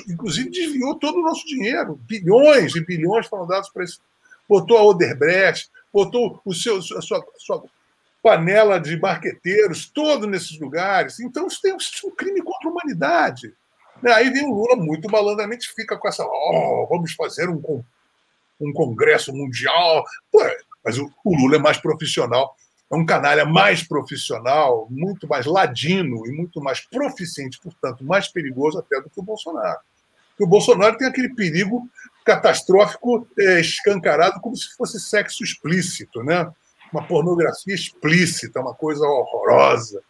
[0.08, 4.00] inclusive desviou todo o nosso dinheiro, bilhões e bilhões foram dados para isso.
[4.48, 7.64] Botou a Oderbrecht, botou o seu, a sua, sua
[8.22, 11.20] panela de marqueteiros todo nesses lugares.
[11.20, 13.52] Então, isso tem um crime contra a humanidade.
[14.02, 14.12] Né?
[14.12, 17.84] Aí vem o Lula muito malandramente, fica com essa, oh, vamos fazer um,
[18.60, 20.04] um congresso mundial.
[20.30, 20.40] Pô,
[20.84, 22.54] mas o, o Lula é mais profissional,
[22.90, 28.78] é um canalha mais profissional, muito mais ladino e muito mais proficiente, portanto, mais perigoso
[28.78, 29.78] até do que o Bolsonaro.
[30.30, 31.88] Porque o Bolsonaro tem aquele perigo
[32.24, 36.50] catastrófico é, escancarado como se fosse sexo explícito, né?
[36.94, 40.00] uma pornografia explícita, uma coisa horrorosa.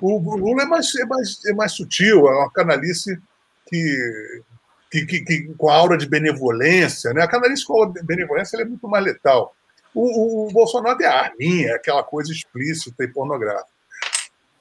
[0.00, 3.20] O Lula é mais, é mais, é mais sutil, é uma canalice
[3.68, 4.42] que,
[4.92, 7.14] que, que, que com a aura de benevolência.
[7.14, 7.22] Né?
[7.22, 9.56] A canalice com a aura de benevolência é muito mais letal.
[9.94, 13.72] O, o, o Bolsonaro é arminha, é aquela coisa explícita e pornográfica.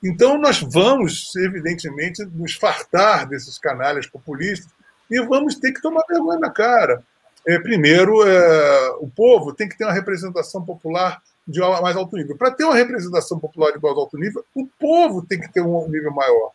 [0.03, 4.71] Então, nós vamos, evidentemente, nos fartar desses canalhas populistas
[5.09, 7.03] e vamos ter que tomar vergonha na cara.
[7.45, 12.37] É, primeiro, é, o povo tem que ter uma representação popular de mais alto nível.
[12.37, 15.87] Para ter uma representação popular de mais alto nível, o povo tem que ter um
[15.89, 16.51] nível maior.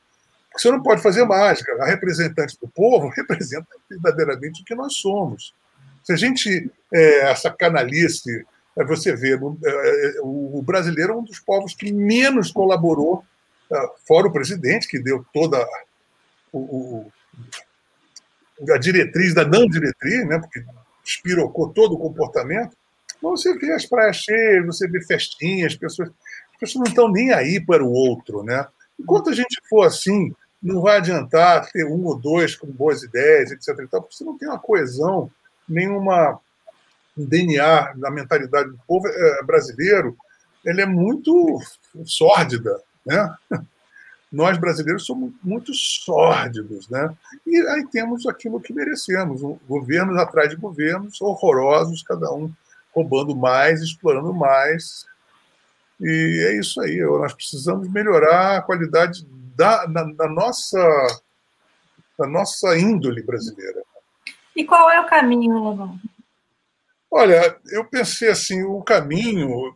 [0.56, 1.70] Porque você não pode fazer mágica.
[1.82, 5.54] A representante do povo representa verdadeiramente o que nós somos.
[6.02, 11.24] Se a gente, é, essa canalice, é, você vê, é, é, o brasileiro é um
[11.24, 13.24] dos povos que menos colaborou,
[14.06, 15.66] fora o presidente, que deu toda
[16.52, 17.10] o,
[18.72, 20.64] a diretriz da não diretriz, né, porque
[21.04, 22.76] espirocou todo o comportamento,
[23.20, 26.10] você vê as praias cheias, você vê festinhas, pessoas,
[26.52, 28.44] as pessoas não estão nem aí para o outro.
[28.44, 28.64] Né?
[29.00, 30.32] Enquanto a gente for assim,
[30.66, 33.76] não vai adiantar ter um ou dois com boas ideias, etc.
[33.88, 35.30] porque você não tem uma coesão,
[35.68, 36.40] nenhuma
[37.16, 40.16] um DNA na mentalidade do povo é, brasileiro,
[40.64, 41.58] ele é muito
[42.04, 42.78] sórdida.
[43.06, 43.34] Né?
[44.30, 47.14] nós brasileiros somos muito sórdidos, né?
[47.46, 52.52] E aí temos aquilo que merecemos, governos atrás de governos horrorosos, cada um
[52.92, 55.06] roubando mais, explorando mais.
[56.00, 59.24] E é isso aí, nós precisamos melhorar a qualidade
[59.56, 60.78] da, da, da nossa,
[62.18, 63.82] da nossa índole brasileira.
[64.54, 65.98] E qual é o caminho, Lobão?
[67.10, 69.74] Olha, eu pensei assim, o caminho,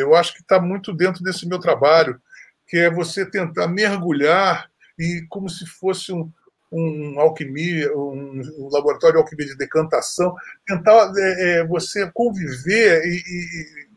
[0.00, 2.20] eu acho que está muito dentro desse meu trabalho,
[2.68, 6.30] que é você tentar mergulhar e como se fosse um,
[6.70, 10.34] um alquimia, um, um, laboratório de alquimia de decantação,
[10.66, 13.88] tentar é, é, você conviver e, e,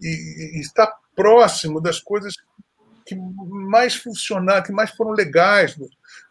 [0.00, 2.34] e, e, estar próximo das coisas
[3.08, 5.74] que mais funcionaram, que mais foram legais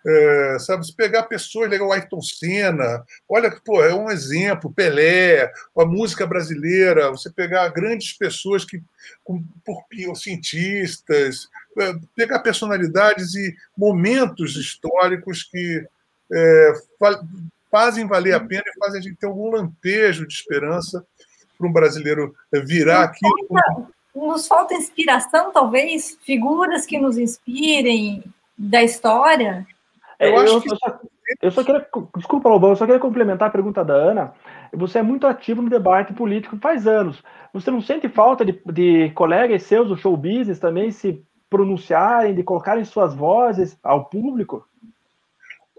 [0.05, 5.51] é, sabe, se pegar pessoas, legal, Ayrton Senna, olha que pô, é um exemplo, Pelé,
[5.75, 8.81] a música brasileira, você pegar grandes pessoas que,
[9.23, 9.83] com, por
[10.15, 15.83] cientistas, é, pegar personalidades e momentos históricos que
[16.31, 16.73] é,
[17.71, 21.03] fazem valer a pena e fazem a gente ter algum lampejo de esperança
[21.57, 22.35] para um brasileiro
[22.65, 23.87] virar aquilo.
[24.17, 26.17] Nos falta inspiração, talvez?
[26.23, 28.23] Figuras que nos inspirem
[28.57, 29.67] da história?
[30.19, 30.99] Eu, eu, eu, só,
[31.39, 31.87] eu só queria.
[32.15, 34.33] Desculpa, Lobão, eu só queria complementar a pergunta da Ana.
[34.73, 37.23] Você é muito ativo no debate político faz anos.
[37.53, 42.41] Você não sente falta de, de colegas seus do show business também se pronunciarem, de
[42.41, 44.67] colocarem suas vozes ao público?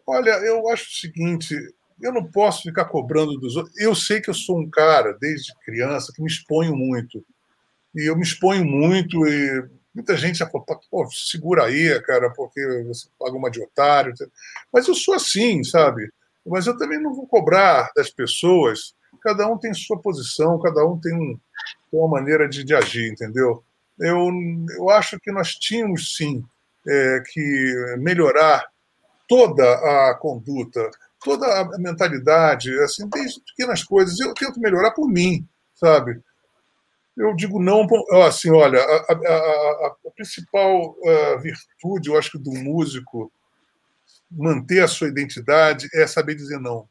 [0.06, 1.56] Olha, eu acho o seguinte:
[2.00, 3.76] eu não posso ficar cobrando dos outros.
[3.80, 7.24] Eu sei que eu sou um cara, desde criança, que me exponho muito.
[7.94, 12.60] E eu me exponho muito e muita gente já falou, pô, segura aí, cara, porque
[12.86, 14.12] você paga uma de otário.
[14.72, 16.10] Mas eu sou assim, sabe?
[16.46, 18.94] Mas eu também não vou cobrar das pessoas.
[19.22, 21.38] Cada um tem sua posição, cada um tem, um,
[21.90, 23.62] tem uma maneira de, de, agir, entendeu?
[23.98, 24.30] Eu,
[24.76, 26.44] eu acho que nós tínhamos, sim,
[26.86, 28.64] é, que melhorar
[29.28, 30.88] toda a conduta,
[31.22, 34.18] toda a mentalidade, assim, desde pequenas coisas.
[34.20, 36.20] Eu tento melhorar por mim, sabe?
[37.18, 37.86] Eu digo não,
[38.24, 43.32] assim, olha, a, a, a, a principal uh, virtude, eu acho que do músico
[44.30, 46.88] manter a sua identidade é saber dizer não.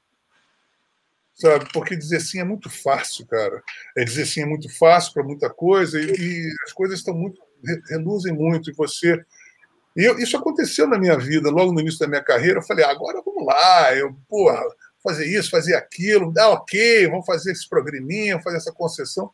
[1.33, 1.71] Sabe?
[1.71, 3.63] Porque dizer sim é muito fácil, cara.
[3.95, 7.41] É dizer sim é muito fácil para muita coisa e, e, as coisas estão muito
[7.89, 9.23] reluzem muito e você
[9.95, 12.59] e eu, isso aconteceu na minha vida, logo no início da minha carreira.
[12.59, 14.61] Eu falei, ah, agora vamos lá, eu, porra,
[15.03, 19.31] fazer isso, fazer aquilo, dá ok, vamos fazer esse programinha, fazer essa concessão.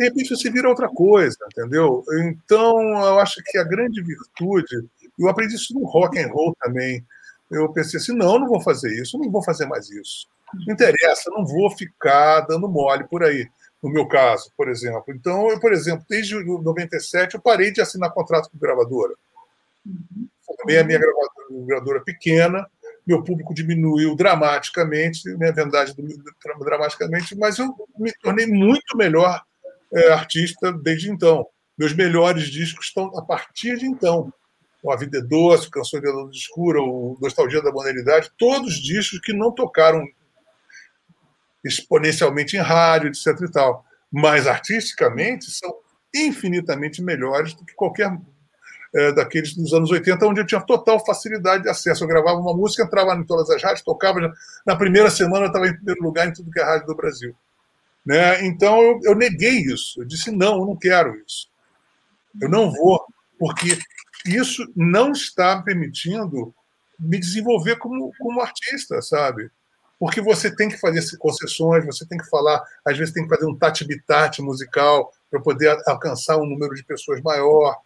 [0.00, 2.02] De repente você vira outra coisa, entendeu?
[2.24, 7.04] Então, eu acho que a grande virtude, eu aprendi isso no rock and roll também.
[7.50, 10.26] Eu pensei assim, não, não vou fazer isso, não vou fazer mais isso.
[10.66, 13.46] Não interessa, não vou ficar dando mole por aí
[13.82, 15.04] no meu caso, por exemplo.
[15.08, 19.12] Então, eu, por exemplo, desde 97 eu parei de assinar contrato com gravadora.
[20.56, 22.66] Também a minha gravadora, pequena,
[23.06, 25.94] meu público diminuiu dramaticamente, minha vendagem
[26.58, 29.42] dramaticamente, mas eu me tornei muito melhor
[29.92, 31.46] é, artista desde então.
[31.78, 34.32] Meus melhores discos estão a partir de então.
[34.82, 39.20] O A Vida é Doce, Canções da Luz Escura, o Nostalgia da Modernidade, todos discos
[39.20, 40.04] que não tocaram
[41.64, 43.26] exponencialmente em rádio, etc.
[43.42, 43.84] e tal.
[44.10, 45.72] Mas artisticamente são
[46.14, 48.10] infinitamente melhores do que qualquer
[48.94, 52.02] é, daqueles dos anos 80, onde eu tinha total facilidade de acesso.
[52.02, 54.32] Eu gravava uma música, entrava em todas as rádios, tocava.
[54.66, 57.34] Na primeira semana eu estava em primeiro lugar em tudo que é rádio do Brasil.
[58.04, 58.44] Né?
[58.46, 60.00] Então eu, eu neguei isso.
[60.00, 61.48] Eu disse: não, eu não quero isso.
[62.40, 63.04] Eu não vou,
[63.38, 63.78] porque
[64.24, 66.54] isso não está permitindo
[66.98, 69.50] me desenvolver como, como artista, sabe?
[69.98, 73.46] Porque você tem que fazer concessões, você tem que falar, às vezes tem que fazer
[73.46, 77.76] um tati-bitate musical para poder alcançar um número de pessoas maior.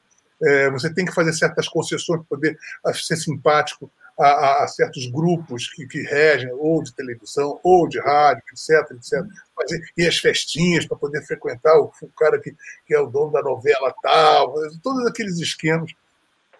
[0.42, 4.68] É, você tem que fazer certas concessões para poder ah, ser simpático a, a, a
[4.68, 8.90] certos grupos que, que, regem, ou de televisão, ou de rádio, etc.
[8.92, 9.24] etc.
[9.54, 12.54] Fazer, e as festinhas para poder frequentar o, o, cara que,
[12.86, 15.92] que é o dono da novela tal, todos aqueles esquemas,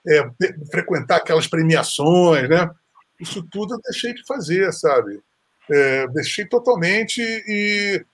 [0.07, 0.23] é,
[0.71, 2.71] frequentar aquelas premiações, né?
[3.21, 5.21] Isso tudo eu deixei de fazer, sabe?
[5.71, 8.05] É, deixei totalmente e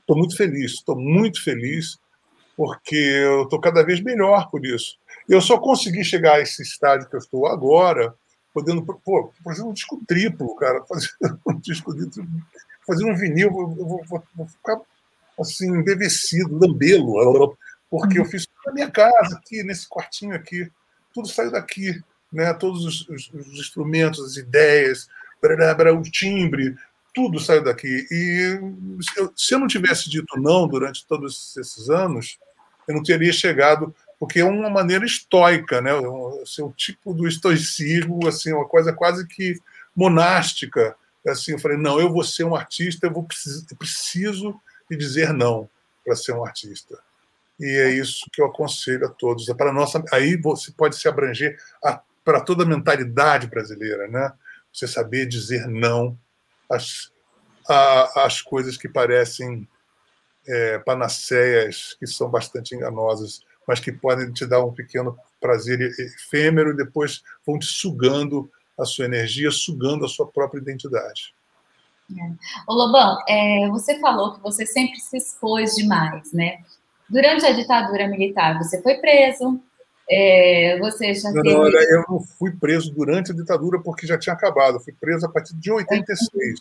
[0.00, 1.98] estou muito feliz, estou muito feliz
[2.56, 4.96] porque eu estou cada vez melhor por isso.
[5.28, 8.14] Eu só consegui chegar a esse estádio que eu estou agora,
[8.54, 11.10] podendo, pô, fazer um disco triplo, cara, fazer
[11.44, 12.26] um disco triplo,
[12.86, 14.80] fazer um vinil, eu vou, vou, vou ficar
[15.38, 17.58] assim, embevecido, lambelo,
[17.90, 20.70] porque eu fiz na minha casa, aqui, nesse quartinho aqui,
[21.12, 22.00] tudo saiu daqui,
[22.32, 22.54] né?
[22.54, 25.08] todos os, os, os instrumentos, as ideias,
[25.42, 26.76] o timbre,
[27.14, 28.06] tudo saiu daqui.
[28.10, 28.58] E
[29.36, 32.38] se eu não tivesse dito não durante todos esses anos,
[32.88, 33.94] eu não teria chegado,
[34.24, 35.90] porque é uma maneira estoica, né?
[36.42, 39.60] Assim, o tipo do estoicismo, assim, uma coisa quase que
[39.94, 40.96] monástica.
[41.28, 43.28] Assim, eu falei, não, eu vou ser um artista, eu, vou,
[43.70, 44.58] eu preciso
[44.90, 45.68] de dizer não
[46.02, 46.98] para ser um artista.
[47.60, 49.46] E é isso que eu aconselho a todos.
[49.50, 51.58] É para nossa, aí você pode se abranger
[52.24, 54.32] para toda a mentalidade brasileira, né?
[54.72, 56.18] Você saber dizer não
[56.72, 57.12] às,
[58.16, 59.68] às coisas que parecem
[60.48, 66.70] é, panaceias, que são bastante enganosas, mas que podem te dar um pequeno prazer efêmero
[66.70, 71.34] e depois vão te sugando a sua energia, sugando a sua própria identidade.
[72.10, 72.32] É.
[72.68, 76.58] Ô Lobão, é, você falou que você sempre se expôs demais, né?
[77.08, 79.60] Durante a ditadura militar, você foi preso,
[80.08, 81.54] é, você já não, teve...
[81.54, 84.76] Não, eu não fui preso durante a ditadura porque já tinha acabado.
[84.76, 86.60] Eu fui preso a partir de 86.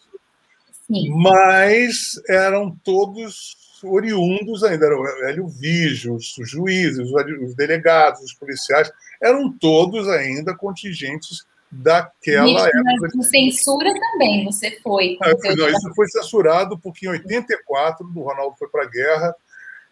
[0.87, 1.09] Sim.
[1.09, 8.91] Mas eram todos oriundos ainda, era o Hélio Vigio, os juízes, os delegados, os policiais,
[9.21, 13.09] eram todos ainda contingentes daquela Gente, época.
[13.15, 15.17] Mas censura também, você foi.
[15.19, 19.35] Não, isso foi censurado porque em 84, o Ronaldo foi para a guerra,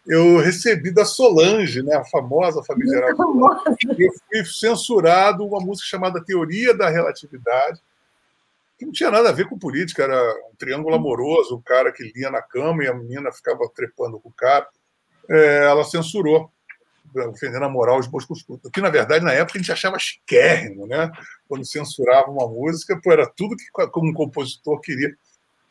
[0.06, 3.14] eu recebi da Solange, né, a famosa famigerada.
[3.96, 7.80] Eu fui censurado uma música chamada Teoria da Relatividade,
[8.82, 12.12] que não tinha nada a ver com política, era um triângulo amoroso, o cara que
[12.14, 14.66] lia na cama e a menina ficava trepando com o cara.
[15.30, 16.50] É, ela censurou,
[17.28, 18.60] ofendendo a moral dos bons costumes.
[18.72, 21.10] Que, na verdade, na época a gente achava chiquérrimo, né?
[21.48, 25.14] Quando censurava uma música, pô, era tudo que como um compositor queria.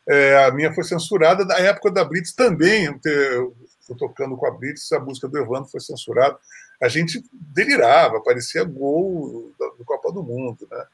[0.08, 2.86] É, a minha foi censurada na época da Blitz também.
[3.04, 3.54] Eu
[3.98, 6.38] tocando com a Blitz, a música do Evandro foi censurada.
[6.80, 10.84] A gente delirava, parecia gol do Copa do Mundo, né?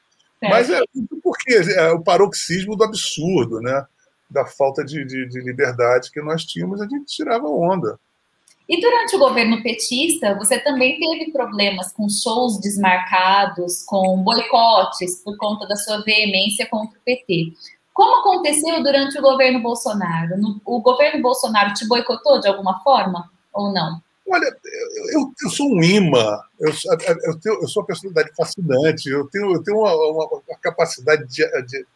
[0.41, 0.49] É.
[0.49, 0.79] Mas é
[1.21, 3.85] porque é o paroxismo do absurdo, né?
[4.29, 7.99] Da falta de, de, de liberdade que nós tínhamos, a gente tirava onda.
[8.69, 15.35] E durante o governo petista, você também teve problemas com shows desmarcados, com boicotes por
[15.37, 17.53] conta da sua veemência contra o PT.
[17.91, 20.35] Como aconteceu durante o governo Bolsonaro?
[20.63, 23.99] O governo Bolsonaro te boicotou de alguma forma ou não?
[24.31, 24.55] Olha,
[25.11, 26.71] eu, eu sou um imã, eu,
[27.23, 31.25] eu, tenho, eu sou uma personalidade fascinante, eu tenho, eu tenho uma, uma, uma capacidade
[31.25, 31.87] de, de,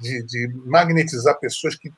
[0.00, 1.92] de, de, magnetizar pessoas que,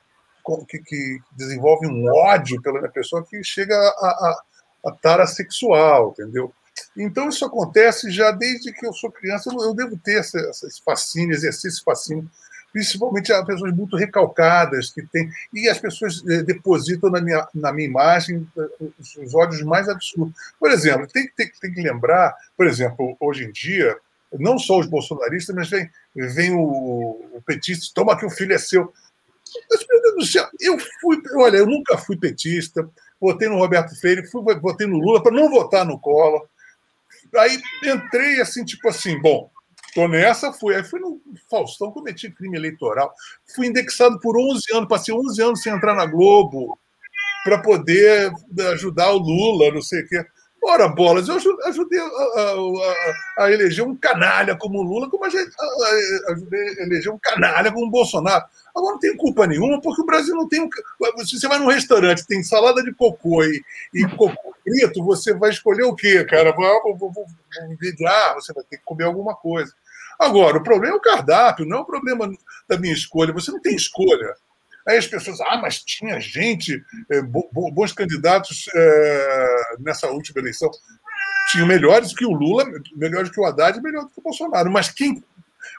[0.68, 4.42] que, que, desenvolvem um ódio pela minha pessoa que chega a, a,
[4.88, 6.52] a tara sexual, entendeu?
[6.94, 11.34] Então, isso acontece já desde que eu sou criança, eu devo ter esse, esse fascínio,
[11.34, 12.28] esse fascínio
[12.78, 17.72] principalmente as pessoas muito recalcadas que têm e as pessoas eh, depositam na minha, na
[17.72, 20.32] minha imagem eh, os ódios mais absurdos.
[20.60, 23.98] Por exemplo, tem, tem, tem que lembrar, por exemplo, hoje em dia,
[24.38, 26.60] não só os bolsonaristas, mas vem, vem o,
[27.32, 28.92] o petista, toma que o filho é seu.
[29.68, 32.88] Mas, meu Deus do céu, eu fui, olha, eu nunca fui petista,
[33.20, 36.46] votei no Roberto Freire, fui, votei no Lula para não votar no Collor.
[37.38, 39.50] Aí entrei assim, tipo assim, bom,
[39.98, 40.76] Tô nessa, fui.
[40.76, 41.20] Aí fui no
[41.50, 43.12] Faustão, cometi crime eleitoral.
[43.52, 46.78] Fui indexado por 11 anos, passei 11 anos sem entrar na Globo
[47.42, 48.30] para poder
[48.74, 50.24] ajudar o Lula, não sei o quê.
[50.62, 51.34] Ora, bolas, eu
[51.66, 57.12] ajudei a, a, a, eleger um canalha como o Lula, como a ajudei a eleger
[57.12, 58.44] um canalha como o Bolsonaro.
[58.76, 60.68] Agora não tem culpa nenhuma, porque o Brasil não tem.
[61.24, 63.60] Se você vai num restaurante, tem salada de cocô e,
[63.94, 66.52] e cocô frito, você vai escolher o quê, cara?
[66.52, 67.26] Vou, vou, vou, vou
[67.70, 69.72] envidrar, você vai ter que comer alguma coisa.
[70.18, 72.28] Agora, o problema é o cardápio, não é o problema
[72.68, 73.32] da minha escolha.
[73.32, 74.34] Você não tem escolha.
[74.86, 80.70] Aí as pessoas, ah, mas tinha gente, é, bons candidatos é, nessa última eleição.
[81.50, 82.64] Tinham melhores que o Lula,
[82.96, 84.70] melhores que o Haddad melhores que o Bolsonaro.
[84.70, 85.22] Mas quem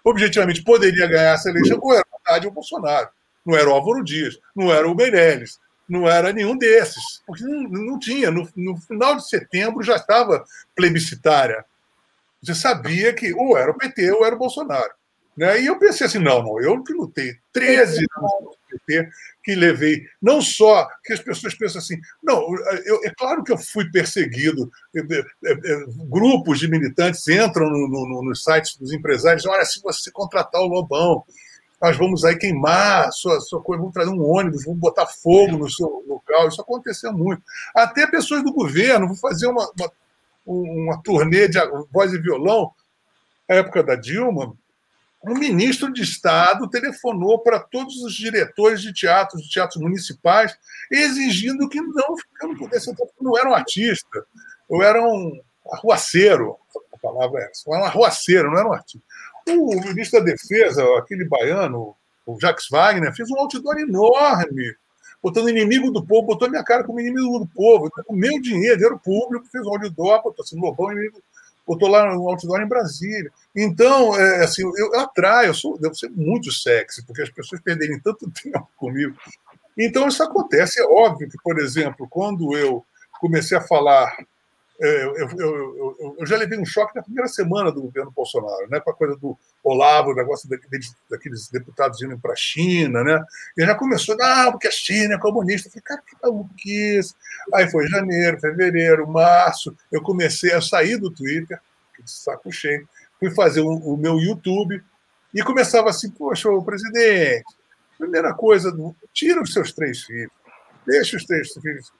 [0.05, 3.09] objetivamente poderia ganhar essa eleição ou era o Haddad ou o Bolsonaro.
[3.45, 7.03] Não era o Álvaro Dias, não era o Meirelles, não era nenhum desses.
[7.25, 8.29] Porque não, não tinha.
[8.29, 11.65] No, no final de setembro já estava plebiscitária.
[12.41, 14.91] Você sabia que ou era o PT ou era o Bolsonaro.
[15.39, 15.61] Né?
[15.61, 19.09] E eu pensei assim: não, não, eu que lutei 13 anos no PT,
[19.41, 22.45] que levei, não só que as pessoas pensam assim, não,
[22.85, 27.87] eu, é claro que eu fui perseguido, é, é, é, grupos de militantes entram no,
[27.87, 31.23] no, nos sites dos empresários, olha, se você contratar o Lobão,
[31.81, 35.69] nós vamos aí queimar sua, sua coisa, vamos trazer um ônibus, vamos botar fogo no
[35.69, 37.41] seu local, isso aconteceu muito.
[37.73, 39.89] Até pessoas do governo, vou fazer uma, uma,
[40.49, 41.59] uma turnê de
[41.91, 42.71] voz e violão,
[43.47, 44.55] na época da Dilma,
[45.21, 50.57] o ministro de Estado telefonou para todos os diretores de teatros, de teatros municipais,
[50.89, 54.25] exigindo que não, eu não pudesse entrar, porque não era um artista,
[54.69, 55.39] eu era um
[55.73, 56.57] arruaceiro,
[56.93, 59.05] a palavra é essa, eu era um arruaceiro, não era um artista.
[59.49, 61.95] O ministro da Defesa, aquele baiano,
[62.25, 64.75] o Jacques Wagner, fez um outdoor enorme,
[65.21, 68.99] botando inimigo do povo, botou minha cara como inimigo do povo, com meu dinheiro, dinheiro
[68.99, 71.21] público, fez um outdoor, botou assim, Lobão, inimigo
[71.69, 73.31] botou lá no outdoor em Brasília.
[73.55, 77.61] Então, é, assim, eu, eu atraio, eu sou, devo ser muito sexy, porque as pessoas
[77.61, 79.15] perderem tanto tempo comigo.
[79.77, 80.81] Então, isso acontece.
[80.81, 82.83] É óbvio que, por exemplo, quando eu
[83.21, 84.17] comecei a falar
[84.79, 88.79] eu, eu, eu, eu, já levei um choque na primeira semana do governo Bolsonaro, né,
[88.79, 93.21] com a coisa do Olavo, o negócio daqueles, daqueles deputados indo para a China, né?
[93.57, 95.67] E já começou, ah, porque a China é comunista.
[95.67, 97.13] Eu falei, cara, que maluco que isso?
[97.53, 101.59] Aí foi janeiro, fevereiro, março, eu comecei a sair do Twitter,
[102.01, 102.87] de saco cheio,
[103.19, 104.81] fui fazer o, o meu YouTube
[105.33, 107.43] e começava assim, poxa, o presidente,
[107.97, 108.73] primeira coisa,
[109.13, 110.31] tira os seus três filhos,
[110.87, 111.91] deixa os três filhos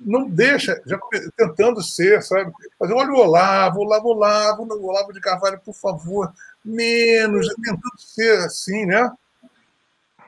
[0.00, 0.98] não deixa, já
[1.36, 2.52] tentando ser, sabe?
[2.78, 6.32] Fazer, olha o Olavo, Olavo, Olavo, Olavo de Carvalho, por favor,
[6.64, 9.10] menos, tentando ser assim, né?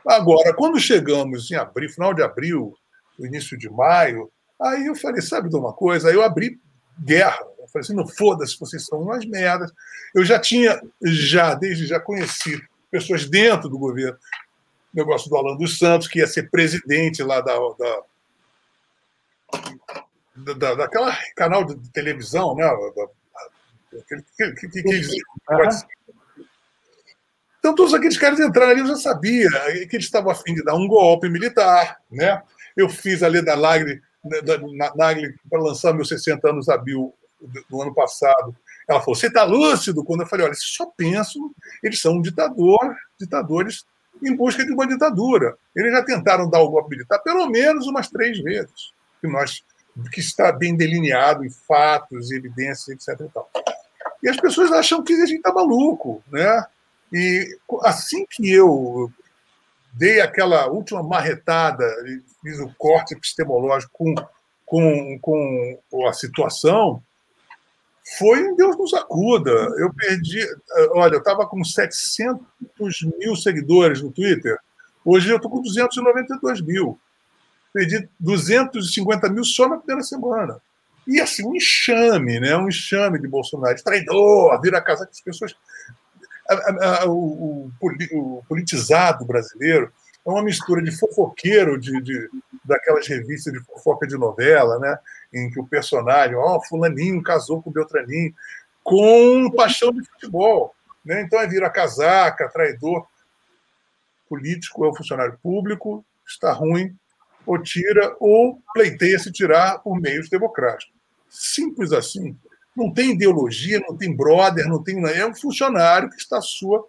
[0.07, 2.77] Agora, quando chegamos em abril, final de abril,
[3.19, 4.31] início de maio,
[4.61, 6.09] aí eu falei, sabe de uma coisa?
[6.09, 6.59] Aí eu abri
[6.99, 9.73] guerra, Eu falei assim, não foda-se, vocês são umas merdas.
[10.15, 14.17] Eu já tinha, já, desde já conheci pessoas dentro do governo,
[14.95, 18.03] negócio do Alan dos Santos, que ia ser presidente lá da, da,
[20.37, 22.65] da daquela canal de televisão, né?
[22.65, 25.11] Da, aquele, que, que, que, que,
[27.67, 29.51] então, todos aqueles caras entraram ali, eu já sabia
[29.91, 31.97] que eles estavam a fim de dar um golpe militar.
[32.09, 32.41] Né?
[32.77, 34.01] Eu fiz a Leda Nagli,
[34.95, 37.13] Nagli para lançar meus 60 anos a Bill
[37.69, 38.55] do ano passado.
[38.89, 40.05] Ela falou: Você está lúcido?
[40.05, 43.85] Quando eu falei: Olha, só penso, eles são um ditador, ditadores
[44.23, 45.57] em busca de uma ditadura.
[45.75, 49.65] Eles já tentaram dar o golpe militar pelo menos umas três vezes, que, nós,
[50.13, 53.21] que está bem delineado em fatos, evidências, etc.
[53.21, 56.65] E, e as pessoas acham que a gente está maluco, né?
[57.13, 59.11] E assim que eu
[59.93, 61.85] dei aquela última marretada,
[62.43, 63.93] fiz o corte epistemológico
[64.65, 67.03] com, com, com a situação,
[68.19, 69.51] foi um Deus nos acuda.
[69.51, 70.47] Eu perdi.
[70.93, 72.39] Olha, eu estava com 700
[73.19, 74.59] mil seguidores no Twitter,
[75.05, 76.99] hoje eu estou com 292 mil.
[77.77, 80.59] Perdi 250 mil só na primeira semana.
[81.07, 82.57] E assim, um enxame, né?
[82.57, 85.55] um enxame de Bolsonaro, traidor, vira casa que as pessoas
[87.07, 87.71] o,
[88.13, 89.93] o, politizado brasileiro
[90.27, 92.31] é uma mistura de fofoqueiro de, de,
[92.65, 94.99] daquelas revistas de fofoca de novela, né?
[95.35, 98.35] em que o personagem, ó, oh, fulaninho casou com Beltraninho,
[98.83, 100.75] com paixão de futebol.
[101.05, 101.21] Né?
[101.21, 103.07] Então é vira casaca, traidor.
[104.31, 106.97] Político é o funcionário público, está ruim,
[107.47, 110.95] ou tira, ou pleiteia se tirar por meios democráticos.
[111.29, 112.37] Simples assim.
[112.77, 115.03] Não tem ideologia, não tem brother, não tem.
[115.09, 116.87] É um funcionário que está à sua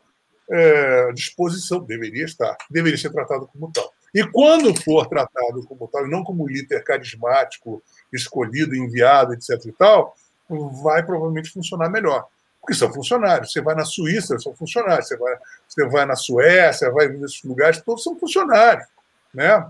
[0.49, 3.89] é, disposição, deveria estar, deveria ser tratado como tal.
[4.13, 9.65] E quando for tratado como tal, e não como líder carismático, escolhido, enviado, etc.
[9.65, 10.15] e tal,
[10.81, 12.25] vai provavelmente funcionar melhor.
[12.59, 13.51] Porque são funcionários.
[13.51, 15.07] Você vai na Suíça, são funcionários.
[15.07, 15.35] Você vai,
[15.67, 18.87] você vai na Suécia, vai nesses lugares, todos são funcionários.
[19.33, 19.65] Né?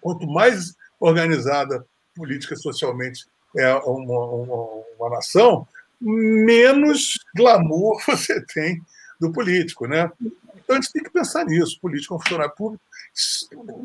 [0.00, 1.84] Quanto mais organizada
[2.14, 3.26] política socialmente
[3.56, 5.66] é uma, uma, uma nação,
[6.00, 8.80] menos glamour você tem
[9.20, 10.10] do político, né?
[10.56, 11.78] Então a gente tem que pensar nisso.
[11.80, 12.82] Político é um funcionário público.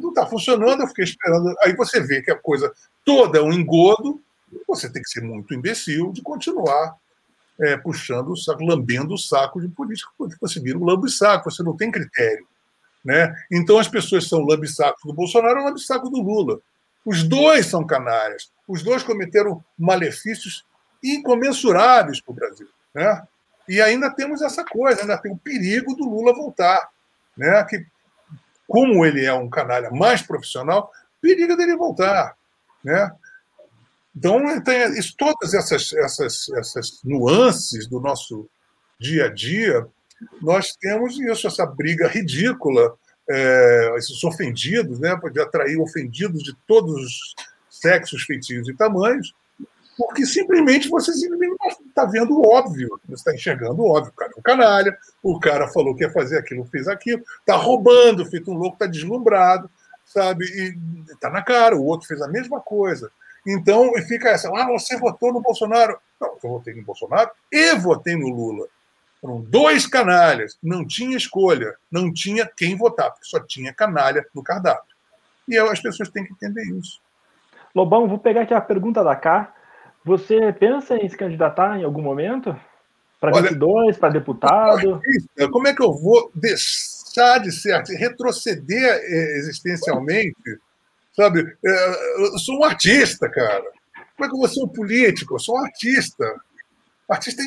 [0.02, 1.54] Não está funcionando, eu fiquei esperando.
[1.62, 2.72] Aí você vê que a coisa
[3.04, 4.22] toda é um engodo,
[4.68, 6.96] você tem que ser muito imbecil de continuar
[7.60, 11.64] é, puxando o saco, lambendo o saco de político, porque você vira um lambe-saco, você
[11.64, 12.48] não tem critério.
[13.06, 13.32] Né?
[13.52, 16.60] Então as pessoas são lambe-sacos do Bolsonaro ou lambe-saco do Lula.
[17.06, 18.52] Os dois são canárias.
[18.68, 20.66] Os dois cometeram malefícios
[21.04, 22.68] incomensuráveis para o Brasil.
[22.96, 23.24] Né?
[23.70, 26.90] E ainda temos essa coisa, ainda tem o perigo do Lula voltar.
[27.38, 27.64] Né?
[27.66, 27.86] Que,
[28.68, 30.92] como ele é um canalha mais profissional,
[31.22, 32.36] periga dele voltar.
[32.84, 33.12] Né?
[34.16, 34.80] Então, tem
[35.16, 38.50] todas essas, essas, essas nuances do nosso
[39.00, 39.86] dia a dia,
[40.42, 42.96] nós temos isso, essa briga ridícula
[43.30, 47.36] é, esses ofendidos, né, pode atrair ofendidos de todos os
[47.70, 49.34] sexos, feitios e tamanhos,
[49.98, 54.12] porque simplesmente você está vendo o óbvio, você está enxergando o óbvio.
[54.12, 57.56] O cara é um canalha, o cara falou que ia fazer aquilo, fez aquilo, está
[57.56, 59.70] roubando, feito um louco, está deslumbrado,
[60.06, 60.46] sabe?
[60.46, 63.10] E está na cara, o outro fez a mesma coisa.
[63.48, 65.98] Então, fica essa, ah, você votou no Bolsonaro.
[66.20, 68.68] Não, eu votei no Bolsonaro e votei no Lula.
[69.26, 74.44] Foram dois canalhas, não tinha escolha, não tinha quem votar, porque só tinha canalha no
[74.44, 74.96] cardápio.
[75.48, 77.02] E as pessoas têm que entender isso.
[77.74, 79.52] Lobão, vou pegar aqui a pergunta da Cá.
[80.04, 82.56] Você pensa em se candidatar em algum momento?
[83.20, 85.02] Para 22, para deputado?
[85.52, 90.60] Como é que eu vou deixar de ser artista, retroceder eh, existencialmente?
[91.14, 91.58] Sabe?
[91.66, 93.66] Eh, eu sou um artista, cara.
[94.16, 95.34] Como é que eu vou ser um político?
[95.34, 96.24] Eu sou um artista.
[97.10, 97.42] Artista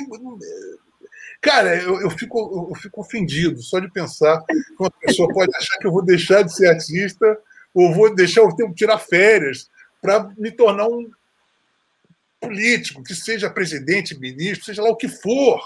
[1.40, 5.78] Cara, eu, eu, fico, eu fico ofendido só de pensar que uma pessoa pode achar
[5.78, 7.38] que eu vou deixar de ser artista
[7.72, 9.70] ou vou deixar o tempo tirar férias
[10.02, 11.08] para me tornar um
[12.40, 15.60] político, que seja presidente, ministro, seja lá o que for.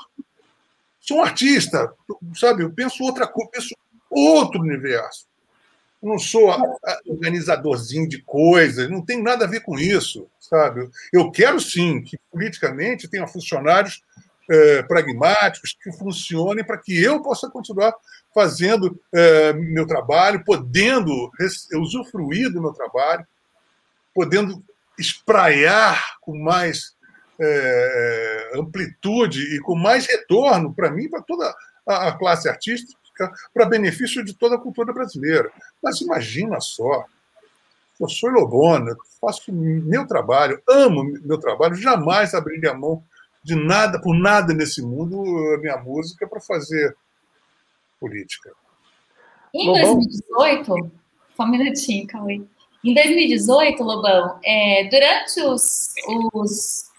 [1.00, 1.92] Sou um artista,
[2.34, 2.62] sabe?
[2.62, 3.74] Eu penso outra coisa, penso
[4.10, 5.26] outro universo.
[6.02, 6.50] Eu não sou
[7.06, 10.88] organizadorzinho de coisas, não tem nada a ver com isso, sabe?
[11.12, 14.02] Eu quero sim que politicamente tenha funcionários
[14.50, 17.94] é, pragmáticos que funcionem para que eu possa continuar
[18.34, 21.30] fazendo é, meu trabalho, podendo
[21.74, 23.26] usufruir do meu trabalho,
[24.14, 24.62] podendo
[24.98, 26.94] espraiar com mais
[27.40, 31.54] é, amplitude e com mais retorno para mim, para toda
[31.86, 33.00] a, a classe artística,
[33.52, 35.50] para benefício de toda a cultura brasileira.
[35.82, 37.04] Mas imagina só,
[38.00, 43.04] eu sou Lobona, faço meu trabalho, amo meu trabalho, jamais abriria mão
[43.42, 45.22] de nada, por nada nesse mundo,
[45.54, 46.96] a minha música é para fazer
[47.98, 48.52] política.
[49.54, 50.92] Em 2018,
[51.36, 52.42] só um minutinho, Cauê.
[52.84, 55.92] Em 2018, Lobão, é, durante os,
[56.34, 56.90] os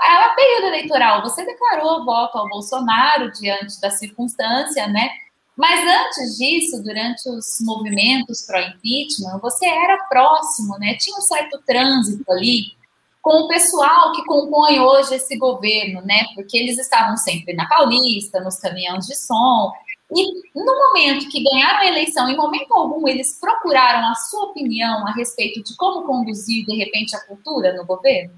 [0.00, 5.10] a período eleitoral, você declarou voto ao Bolsonaro diante da circunstância, né?
[5.56, 10.96] Mas antes disso, durante os movimentos pró-impeachment, você era próximo, né?
[10.98, 12.79] Tinha um certo trânsito ali
[13.22, 16.24] com o pessoal que compõe hoje esse governo, né?
[16.34, 19.72] Porque eles estavam sempre na Paulista, nos caminhões de som.
[20.12, 25.06] E no momento que ganharam a eleição, em momento algum, eles procuraram a sua opinião
[25.06, 28.34] a respeito de como conduzir, de repente, a cultura no governo?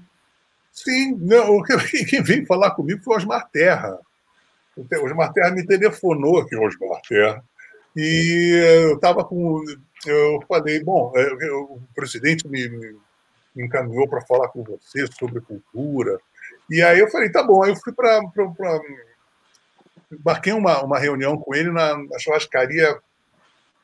[0.71, 1.61] Sim, não,
[2.09, 3.97] quem veio falar comigo foi Osmar Terra.
[4.75, 7.43] O Osmar Terra me telefonou aqui, Osmar Terra,
[7.95, 9.63] e eu estava com.
[10.05, 12.95] Eu falei, bom, é, o presidente me, me
[13.55, 16.19] encaminhou para falar com você sobre cultura.
[16.69, 17.63] E aí eu falei, tá bom.
[17.63, 18.21] Aí eu fui para.
[20.23, 22.99] Marquei uma, uma reunião com ele na, na churrascaria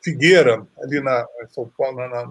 [0.02, 2.26] Figueira, ali na São Paulo, na, na,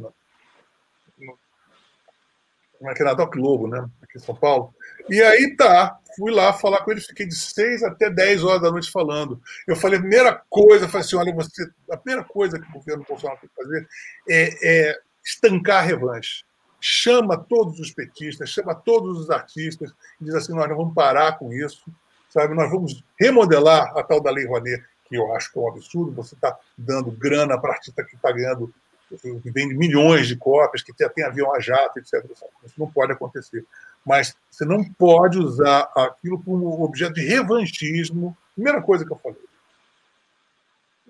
[2.81, 3.85] na, aqui na Doc Lobo, né?
[4.03, 4.75] Aqui em São Paulo.
[5.11, 8.71] E aí tá, fui lá falar com ele, fiquei de 6 até 10 horas da
[8.71, 9.41] noite falando.
[9.67, 13.05] Eu falei, a primeira coisa, falei assim: olha, você, a primeira coisa que o governo
[13.07, 13.89] Bolsonaro tem que fazer
[14.29, 16.48] é, é estancar a revanche
[16.81, 21.39] chama todos os petistas, chama todos os artistas e diz assim: nós não vamos parar
[21.39, 21.85] com isso,
[22.29, 22.55] sabe?
[22.55, 26.13] Nós vamos remodelar a tal da Lei Rouanet, que eu acho que é um absurdo.
[26.13, 28.73] Você está dando grana para artista que está ganhando,
[29.09, 32.25] que vende milhões de cópias, que tem, tem avião a jato, etc.
[32.65, 33.65] Isso não pode acontecer.
[34.05, 38.37] Mas você não pode usar aquilo como objeto de revanchismo.
[38.55, 39.39] Primeira coisa que eu falei.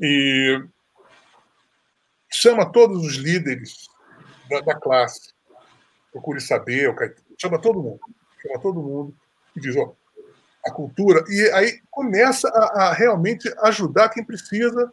[0.01, 0.65] E
[2.31, 3.89] chama todos os líderes
[4.49, 5.33] da, da classe
[6.13, 6.95] procure saber,
[7.39, 8.01] chama todo mundo,
[8.43, 9.15] chama todo mundo
[9.57, 9.93] e diz, ó,
[10.65, 14.93] a cultura, e aí começa a, a realmente ajudar quem precisa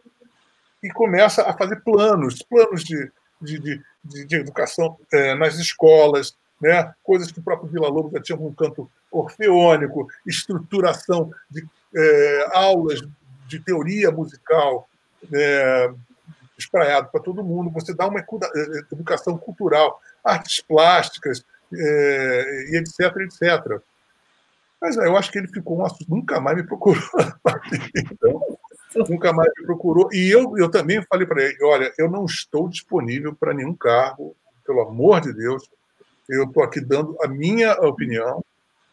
[0.82, 3.10] e começa a fazer planos, planos de,
[3.40, 3.58] de,
[4.04, 6.92] de, de educação é, nas escolas, né?
[7.02, 13.00] coisas que o próprio Vila Lobos já tinha um canto orfeônico, estruturação de é, aulas
[13.46, 14.88] de teoria musical
[15.32, 15.90] é,
[16.58, 18.24] espraiado para todo mundo, você dá uma é,
[18.92, 23.80] educação cultural artes plásticas, é, e etc, etc.
[24.80, 27.02] Mas eu acho que ele ficou um assunto, nunca mais me procurou.
[27.96, 28.58] então,
[29.08, 30.08] nunca mais me procurou.
[30.12, 34.36] E eu, eu também falei para ele: olha, eu não estou disponível para nenhum cargo,
[34.64, 35.68] pelo amor de Deus.
[36.28, 38.44] Eu estou aqui dando a minha opinião.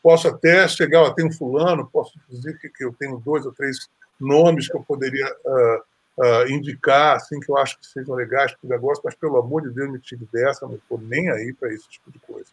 [0.02, 3.54] Posso até chegar, ó, tem um fulano, posso dizer que, que eu tenho dois ou
[3.54, 3.88] três
[4.20, 5.84] nomes que eu poderia uh,
[6.18, 9.62] uh, indicar, assim, que eu acho que sejam legais para o negócio, mas pelo amor
[9.62, 12.52] de Deus, me tire dessa, não estou nem aí para esse tipo de coisa.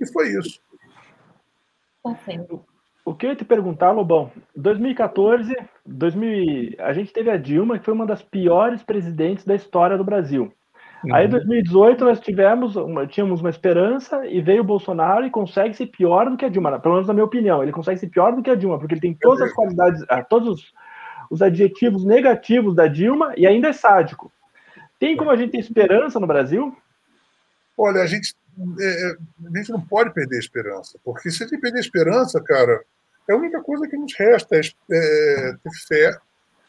[0.00, 0.60] E foi isso.
[3.04, 7.84] O que eu ia te perguntar, Lobão, 2014, 2000, a gente teve a Dilma, que
[7.84, 10.52] foi uma das piores presidentes da história do Brasil.
[11.04, 11.14] Uhum.
[11.14, 15.74] Aí, em 2018, nós tivemos, uma, tínhamos uma esperança e veio o Bolsonaro e consegue
[15.74, 17.62] ser pior do que a Dilma, pelo menos na minha opinião.
[17.62, 20.22] Ele consegue ser pior do que a Dilma, porque ele tem todas as qualidades, ah,
[20.22, 20.72] todos os
[21.32, 24.30] os adjetivos negativos da Dilma e ainda é sádico.
[24.98, 26.76] Tem como a gente ter esperança no Brasil?
[27.74, 28.34] Olha, a gente,
[28.78, 29.16] é, é
[29.46, 32.84] a gente não pode perder a esperança, porque se a gente perder a esperança, cara,
[33.26, 36.18] é a única coisa que nos resta é, é ter fé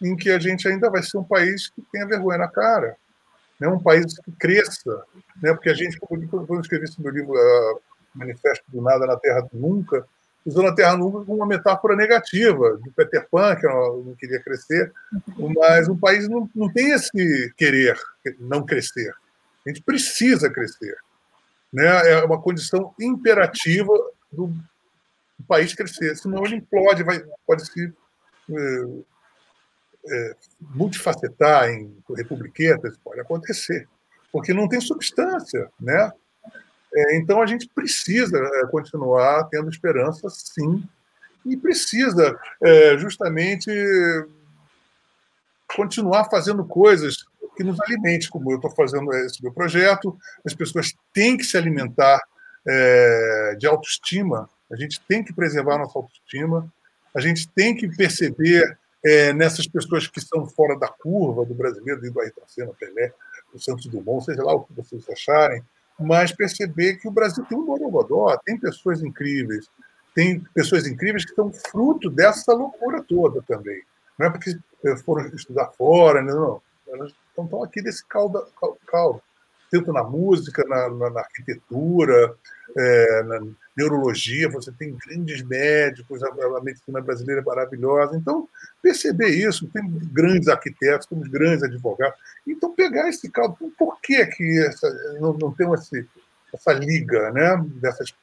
[0.02, 2.96] em que a gente ainda vai ser um país que tenha vergonha na cara,
[3.60, 3.68] né?
[3.68, 5.04] um país que cresça,
[5.42, 5.52] né?
[5.54, 7.82] porque a gente, quando eu escrevi esse meu livro, uh,
[8.16, 10.08] Manifesto do Nada na Terra do Nunca,
[10.46, 14.92] usando a Terra Nunca como uma metáfora negativa, do Peter Pan, que não queria crescer,
[15.38, 17.98] mas o país não, não tem esse querer
[18.40, 19.14] não crescer.
[19.66, 20.96] A gente precisa crescer.
[21.72, 22.12] Né?
[22.12, 23.94] É uma condição imperativa
[24.32, 24.54] do,
[25.48, 27.94] país crescer, senão ele implode, vai, pode se
[28.50, 28.86] é,
[30.10, 33.88] é, multifacetar em republiquetas, pode acontecer,
[34.32, 36.12] porque não tem substância, né?
[36.96, 40.84] É, então a gente precisa é, continuar tendo esperança, sim,
[41.46, 43.70] e precisa é, justamente
[45.76, 47.26] continuar fazendo coisas
[47.56, 50.18] que nos alimente, como eu estou fazendo esse meu projeto.
[50.46, 52.20] As pessoas têm que se alimentar
[52.68, 56.72] é, de autoestima, a gente tem que preservar nossa autoestima,
[57.16, 62.02] a gente tem que perceber é, nessas pessoas que são fora da curva do brasileiro,
[62.02, 63.14] do Ayrton Senna, Pelé,
[63.54, 65.64] o Santos Dumont, seja lá o que vocês acharem,
[66.00, 69.70] mas perceber que o Brasil tem um borogodó, tem pessoas incríveis,
[70.16, 73.82] tem pessoas incríveis que estão fruto dessa loucura toda também.
[74.18, 74.58] Não é porque
[75.04, 78.46] foram estudar fora, não, elas estão aqui desse caldo.
[78.86, 79.22] caldo.
[79.74, 82.36] Tanto na música, na, na, na arquitetura,
[82.78, 83.42] é, na
[83.76, 88.16] neurologia, você tem grandes médicos, a, a, medicina brasileira é maravilhosa.
[88.16, 88.48] Então,
[88.84, 89.82] perceber isso, tem
[90.14, 92.20] grandes arquitetos, temos grandes advogados.
[92.46, 94.88] Então, pegar esse caldo, por que, que essa,
[95.20, 96.08] não, não tem esse,
[96.54, 98.14] essa liga né, dessas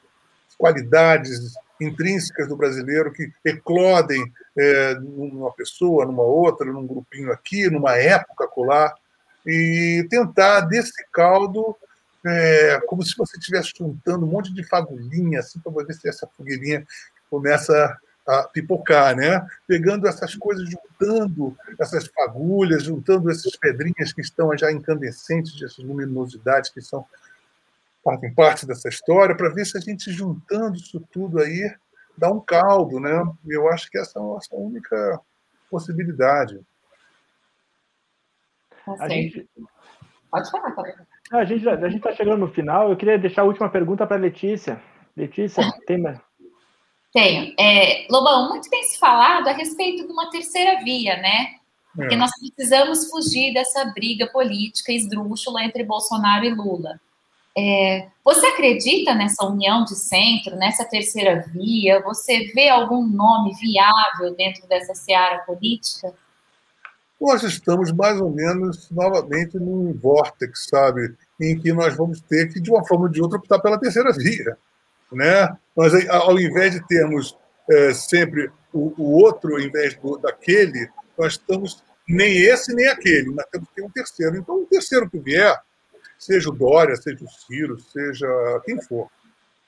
[0.57, 4.23] qualidades intrínsecas do brasileiro que eclodem
[4.57, 8.93] é, numa pessoa, numa outra, num grupinho aqui, numa época colar,
[9.45, 11.75] e tentar desse caldo,
[12.25, 16.27] é, como se você estivesse juntando um monte de fagulhinha, assim, para ver se essa
[16.37, 16.85] fogueirinha
[17.29, 19.45] começa a pipocar, né?
[19.67, 26.69] Pegando essas coisas, juntando essas fagulhas, juntando essas pedrinhas que estão já incandescentes, essas luminosidades
[26.69, 27.05] que são
[28.03, 31.71] fazem parte dessa história, para ver se a gente juntando isso tudo aí
[32.17, 33.23] dá um caldo, né?
[33.47, 35.19] Eu acho que essa é a nossa única
[35.69, 36.59] possibilidade.
[38.85, 39.47] Tá a gente...
[40.29, 41.07] Pode falar, pode falar.
[41.31, 42.89] A gente a gente está chegando no final.
[42.89, 44.81] Eu queria deixar a última pergunta para Letícia.
[45.15, 46.19] Letícia, tem mais?
[47.13, 47.53] Tenho.
[47.59, 51.55] É, Lobão, muito tem se falado a respeito de uma terceira via, né?
[51.95, 52.17] Porque é.
[52.17, 56.99] nós precisamos fugir dessa briga política esdrúxula entre Bolsonaro e Lula.
[57.57, 62.01] É, você acredita nessa união de centro, nessa terceira via?
[62.01, 66.13] Você vê algum nome viável dentro dessa seara política?
[67.21, 71.15] Nós estamos mais ou menos novamente num vórtex, sabe?
[71.39, 74.11] Em que nós vamos ter que, de uma forma ou de outra, optar pela terceira
[74.11, 74.57] via.
[75.11, 75.55] Né?
[75.77, 77.37] Nós, ao invés de termos
[77.69, 83.29] é, sempre o, o, outro, ao invés do, daquele, nós estamos nem esse nem aquele,
[83.29, 84.37] nós temos que ter um terceiro.
[84.37, 85.55] Então, o terceiro que vier,
[86.17, 88.27] seja o Dória, seja o Ciro, seja
[88.65, 89.07] quem for,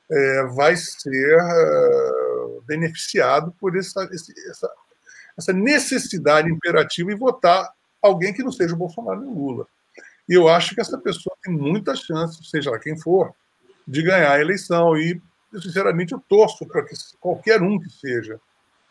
[0.10, 4.72] é, vai ser é, beneficiado por essa, essa,
[5.38, 7.72] essa necessidade imperativa em votar
[8.02, 9.68] alguém que não seja o Bolsonaro e o Lula.
[10.28, 13.34] E eu acho que essa pessoa tem muita chance, seja lá quem for,
[13.88, 14.96] de ganhar a eleição.
[14.98, 15.22] E,
[15.62, 18.40] sinceramente, eu torço para que qualquer um que seja.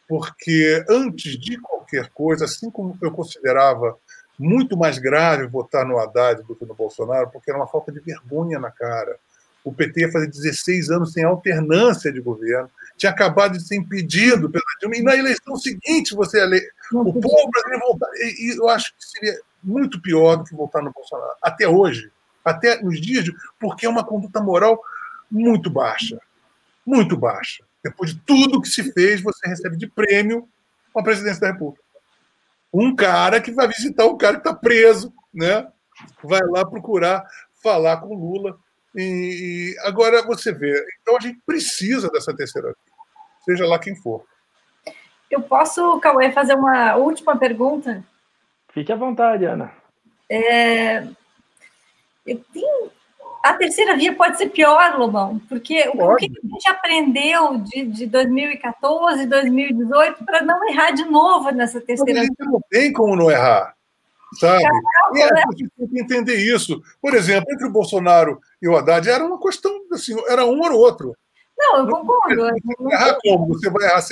[0.09, 3.97] Porque antes de qualquer coisa, assim como eu considerava
[4.39, 8.01] muito mais grave votar no Haddad do que no Bolsonaro, porque era uma falta de
[8.01, 9.19] vergonha na cara.
[9.65, 14.51] O PT ia fazer 16 anos sem alternância de governo, tinha acabado de ser impedido
[14.51, 16.69] pela Dilma, e na eleição seguinte você ia ler.
[16.93, 18.09] O povo brasileiro voltar.
[18.17, 22.11] E, e eu acho que seria muito pior do que votar no Bolsonaro, até hoje,
[22.45, 24.81] até nos dias, de, porque é uma conduta moral
[25.31, 26.21] muito baixa.
[26.85, 27.65] Muito baixa.
[27.83, 30.49] Depois de tudo que se fez, você recebe de prêmio
[30.95, 31.83] a presidência da República
[32.73, 35.69] um cara que vai visitar um cara que está preso, né?
[36.25, 37.25] Vai lá procurar
[37.63, 38.57] falar com Lula.
[38.95, 42.95] E, agora você vê, então a gente precisa dessa terceira via,
[43.45, 44.25] seja lá quem for.
[45.31, 48.05] Eu posso, Cauê, fazer uma última pergunta?
[48.73, 49.73] Fique à vontade, Ana.
[50.29, 51.07] É,
[52.27, 52.91] eu tenho
[53.43, 56.01] a terceira via pode ser pior, Lobão, porque pode.
[56.01, 61.81] o que a gente aprendeu de, de 2014, 2018 para não errar de novo nessa
[61.81, 62.31] terceira via?
[62.39, 63.75] Não tem como não errar,
[64.39, 64.63] sabe?
[64.63, 65.43] Caramba, é, né?
[65.47, 66.83] A gente tem que entender isso.
[67.01, 70.73] Por exemplo, entre o Bolsonaro e o Haddad era uma questão, assim, era um ou
[70.73, 71.17] outro.
[71.57, 72.35] Não, eu concordo.
[72.35, 73.49] Você vai errar como?
[73.49, 74.03] Você vai,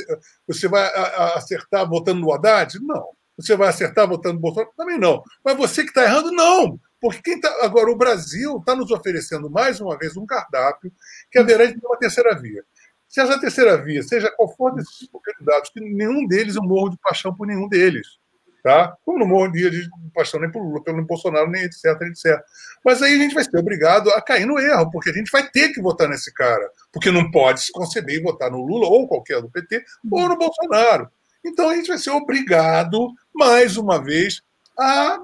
[0.47, 0.91] você vai
[1.37, 2.79] acertar votando no Haddad?
[2.81, 3.09] Não.
[3.37, 4.73] Você vai acertar votando no Bolsonaro?
[4.77, 5.23] Também não.
[5.45, 6.79] Mas você que está errando, não.
[7.01, 10.93] Porque quem tá, agora o Brasil está nos oferecendo mais uma vez um cardápio
[11.31, 12.63] que haverá de ter uma terceira via.
[13.09, 16.99] Se essa terceira via, seja qual for desses candidatos, que nenhum deles eu morro de
[16.99, 18.20] paixão por nenhum deles.
[18.63, 18.95] Tá?
[19.05, 22.39] Como não morro de, paixão nem por Lula, pelo Bolsonaro, nem etc, etc.
[22.85, 25.49] Mas aí a gente vai ser obrigado a cair no erro, porque a gente vai
[25.49, 26.71] ter que votar nesse cara.
[26.93, 30.37] Porque não pode se conceber e votar no Lula ou qualquer do PT ou no
[30.37, 31.09] Bolsonaro.
[31.45, 34.43] Então a gente vai ser obrigado, mais uma vez,
[34.79, 35.19] a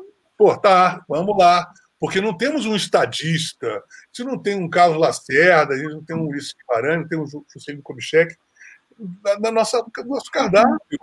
[0.63, 1.67] tá, vamos lá.
[1.99, 3.83] Porque não temos um estadista,
[4.15, 7.19] gente não tem um Carlos Lacerda, a gente não tem um Ulisses Guimarães, não tem
[7.19, 8.37] um Juscelino Kubitschek
[9.41, 10.99] na, nossa nosso cardápio.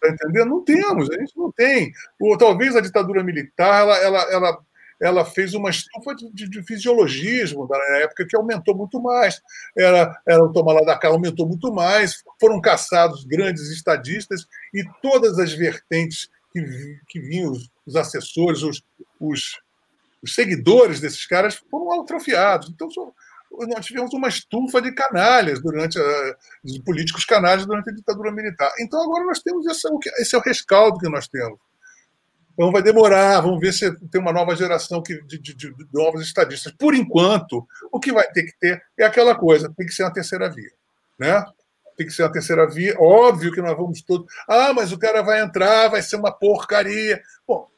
[0.00, 0.50] Tá entendendo?
[0.50, 1.92] Não temos, a gente não tem.
[2.20, 4.58] Ou, talvez a ditadura militar ela, ela, ela,
[5.00, 9.40] ela fez uma estufa de, de, de fisiologismo na época que aumentou muito mais.
[9.76, 12.22] Era, era o tomar lá da cá aumentou muito mais.
[12.40, 18.82] Foram caçados grandes estadistas e todas as vertentes que, que vinham, os, os assessores, os,
[19.20, 19.60] os,
[20.22, 22.70] os, seguidores desses caras foram atrofiados.
[22.70, 22.88] Então,
[23.50, 28.72] nós tivemos uma estufa de canalhas durante a, de políticos canalhas durante a ditadura militar.
[28.80, 31.58] Então agora nós temos esse, é o rescaldo que nós temos.
[32.52, 36.22] Então vai demorar, vamos ver se tem uma nova geração que, de, de, de, novos
[36.22, 36.72] estadistas.
[36.72, 40.12] Por enquanto, o que vai ter que ter é aquela coisa, tem que ser uma
[40.12, 40.70] terceira via.
[41.18, 41.44] Né?
[41.98, 42.94] tem que ser a terceira via.
[42.96, 44.32] Óbvio que nós vamos todos.
[44.48, 47.20] Ah, mas o cara vai entrar, vai ser uma porcaria.
[47.46, 47.68] Bom,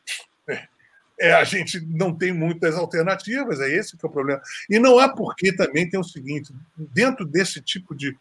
[1.20, 4.40] é, a gente não tem muitas alternativas, é esse que é o problema.
[4.70, 8.16] E não é porque também tem o seguinte: dentro desse tipo de,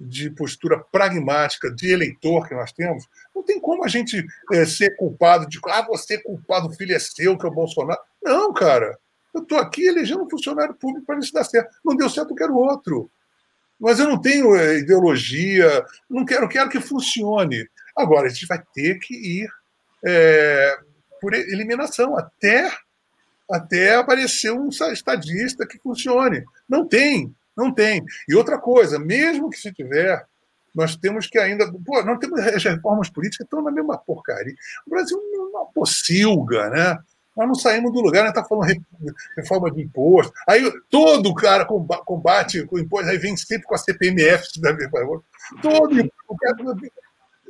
[0.00, 4.96] de postura pragmática de eleitor que nós temos, não tem como a gente é, ser
[4.96, 8.00] culpado de ah, você é culpado, o filho é seu, que é o Bolsonaro.
[8.22, 8.96] Não, cara.
[9.34, 11.76] Eu estou aqui elegendo um funcionário público para isso dar certo.
[11.84, 13.10] Não deu certo, eu quero outro.
[13.78, 17.68] Mas eu não tenho é, ideologia, não quero, quero que funcione.
[17.94, 19.48] Agora, a gente vai ter que ir
[20.02, 20.78] é,
[21.20, 22.70] por eliminação até,
[23.50, 26.44] até aparecer um estadista que funcione.
[26.68, 28.04] Não tem, não tem.
[28.28, 30.24] E outra coisa, mesmo que se tiver,
[30.74, 31.72] nós temos que ainda.
[31.84, 34.54] Pô, nós temos as reformas políticas estão na mesma porcaria.
[34.86, 36.98] O Brasil é uma pocilga, né?
[37.34, 38.28] Nós não saímos do lugar, né?
[38.28, 38.74] Está falando
[39.36, 40.32] reforma de imposto.
[40.46, 44.52] Aí todo cara combate com imposto, aí vem sempre com a CPMF
[45.62, 45.98] Todo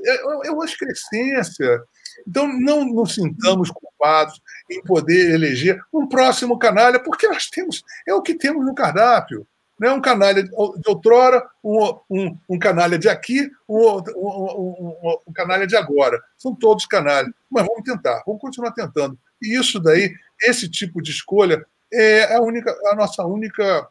[0.07, 1.83] é, é uma excrescência.
[2.27, 4.41] Então, não nos sintamos culpados
[4.71, 9.47] em poder eleger um próximo canalha, porque nós temos, é o que temos no cardápio.
[9.79, 9.91] Né?
[9.91, 10.51] Um canalha de
[10.87, 16.21] outrora, um, um, um canalha de aqui, um, um, um, canalha de agora.
[16.39, 17.31] São todos canalhas.
[17.51, 19.19] Mas vamos tentar, vamos continuar tentando.
[19.41, 23.87] E isso daí, esse tipo de escolha, é a, única, a nossa única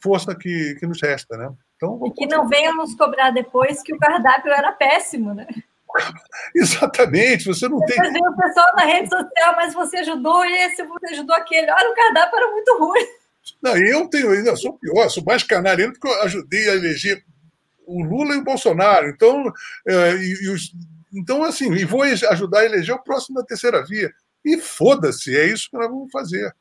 [0.00, 1.36] força que, que nos resta.
[1.36, 1.52] Né?
[1.84, 5.46] Então, e que não venham nos cobrar depois que o cardápio era péssimo, né?
[6.54, 7.96] Exatamente, você não tem.
[7.96, 11.70] Você o pessoal na rede social, mas você ajudou esse, você ajudou aquele.
[11.70, 13.06] Olha, o cardápio era muito ruim.
[13.62, 17.22] Não, eu tenho ainda, sou pior, sou mais canariano porque eu ajudei a eleger
[17.86, 19.08] o Lula e o Bolsonaro.
[19.08, 19.52] Então,
[19.86, 20.72] é, e, e os,
[21.12, 24.10] então assim, e vou ajudar a eleger o próximo da terceira via.
[24.44, 26.54] E foda-se, é isso que nós vamos fazer.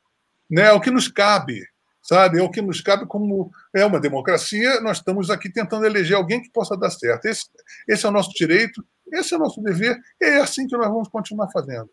[0.50, 0.64] Né?
[0.64, 1.66] É o que nos cabe,
[2.04, 2.39] sabe?
[2.39, 4.82] É o que nos cabe como é uma democracia.
[4.82, 7.26] Nós estamos aqui tentando eleger alguém que possa dar certo.
[7.26, 7.45] Esse,
[7.88, 10.88] esse é o nosso direito, esse é o nosso dever, e é assim que nós
[10.88, 11.89] vamos continuar fazendo.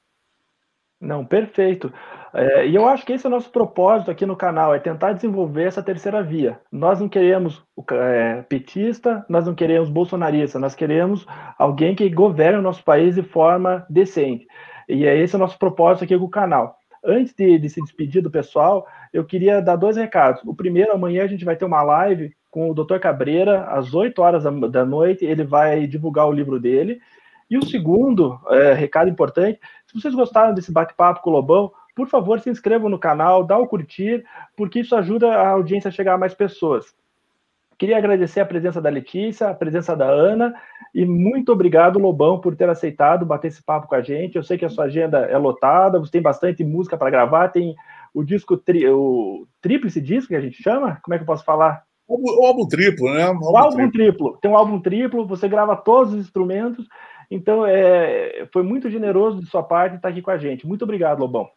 [1.01, 1.91] Não, perfeito.
[2.35, 5.15] É, e eu acho que esse é o nosso propósito aqui no canal, é tentar
[5.15, 6.61] desenvolver essa terceira via.
[6.71, 11.27] Nós não queremos é, petista, nós não queremos bolsonarista, nós queremos
[11.59, 14.47] alguém que governe o nosso país de forma decente.
[14.89, 16.80] E é esse o nosso propósito aqui com o canal.
[17.05, 20.43] Antes de, de se despedir do pessoal, eu queria dar dois recados.
[20.45, 22.99] O primeiro, amanhã a gente vai ter uma live com o Dr.
[22.99, 27.01] Cabreira, às 8 horas da, da noite, ele vai divulgar o livro dele.
[27.49, 32.09] E o segundo é, recado importante, se vocês gostaram desse bate-papo com o Lobão, por
[32.09, 34.25] favor, se inscrevam no canal, dá o curtir,
[34.57, 36.95] porque isso ajuda a audiência a chegar a mais pessoas.
[37.81, 40.55] Queria agradecer a presença da Letícia, a presença da Ana,
[40.95, 44.37] e muito obrigado, Lobão, por ter aceitado bater esse papo com a gente.
[44.37, 47.75] Eu sei que a sua agenda é lotada, você tem bastante música para gravar, tem
[48.13, 51.01] o disco, tri, o tríplice disco que a gente chama?
[51.03, 51.83] Como é que eu posso falar?
[52.07, 53.25] O, álbum triplo, né?
[53.25, 53.93] O álbum, o álbum triplo.
[53.93, 54.39] triplo.
[54.43, 56.87] Tem um álbum triplo, você grava todos os instrumentos.
[57.31, 60.67] Então, é, foi muito generoso de sua parte estar aqui com a gente.
[60.67, 61.49] Muito obrigado, Lobão.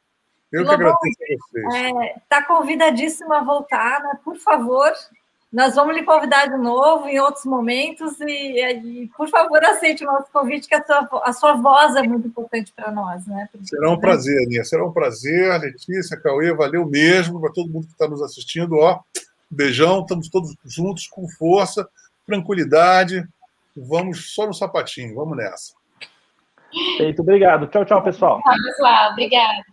[0.53, 1.65] Eu que Lobão, agradeço a vocês.
[1.65, 4.19] Está é, tá convidadíssima a voltar, né?
[4.23, 4.89] Por favor,
[5.53, 10.07] nós vamos lhe convidar de novo em outros momentos e, e por favor, aceite o
[10.07, 13.27] nosso convite, que a sua, a sua voz é muito importante para nós.
[13.27, 13.47] Né?
[13.63, 14.63] Será um prazer, Aninha.
[14.63, 15.61] Será um prazer.
[15.61, 18.77] Letícia, Cauê, valeu mesmo para todo mundo que está nos assistindo.
[18.77, 18.99] Ó,
[19.47, 21.87] Beijão, estamos todos juntos, com força,
[22.25, 23.23] tranquilidade.
[23.77, 25.73] Vamos só no sapatinho, vamos nessa.
[26.97, 27.67] Feito, obrigado.
[27.67, 28.41] Tchau, tchau, pessoal.
[28.41, 29.11] Tchau, pessoal.
[29.11, 29.72] Obrigado.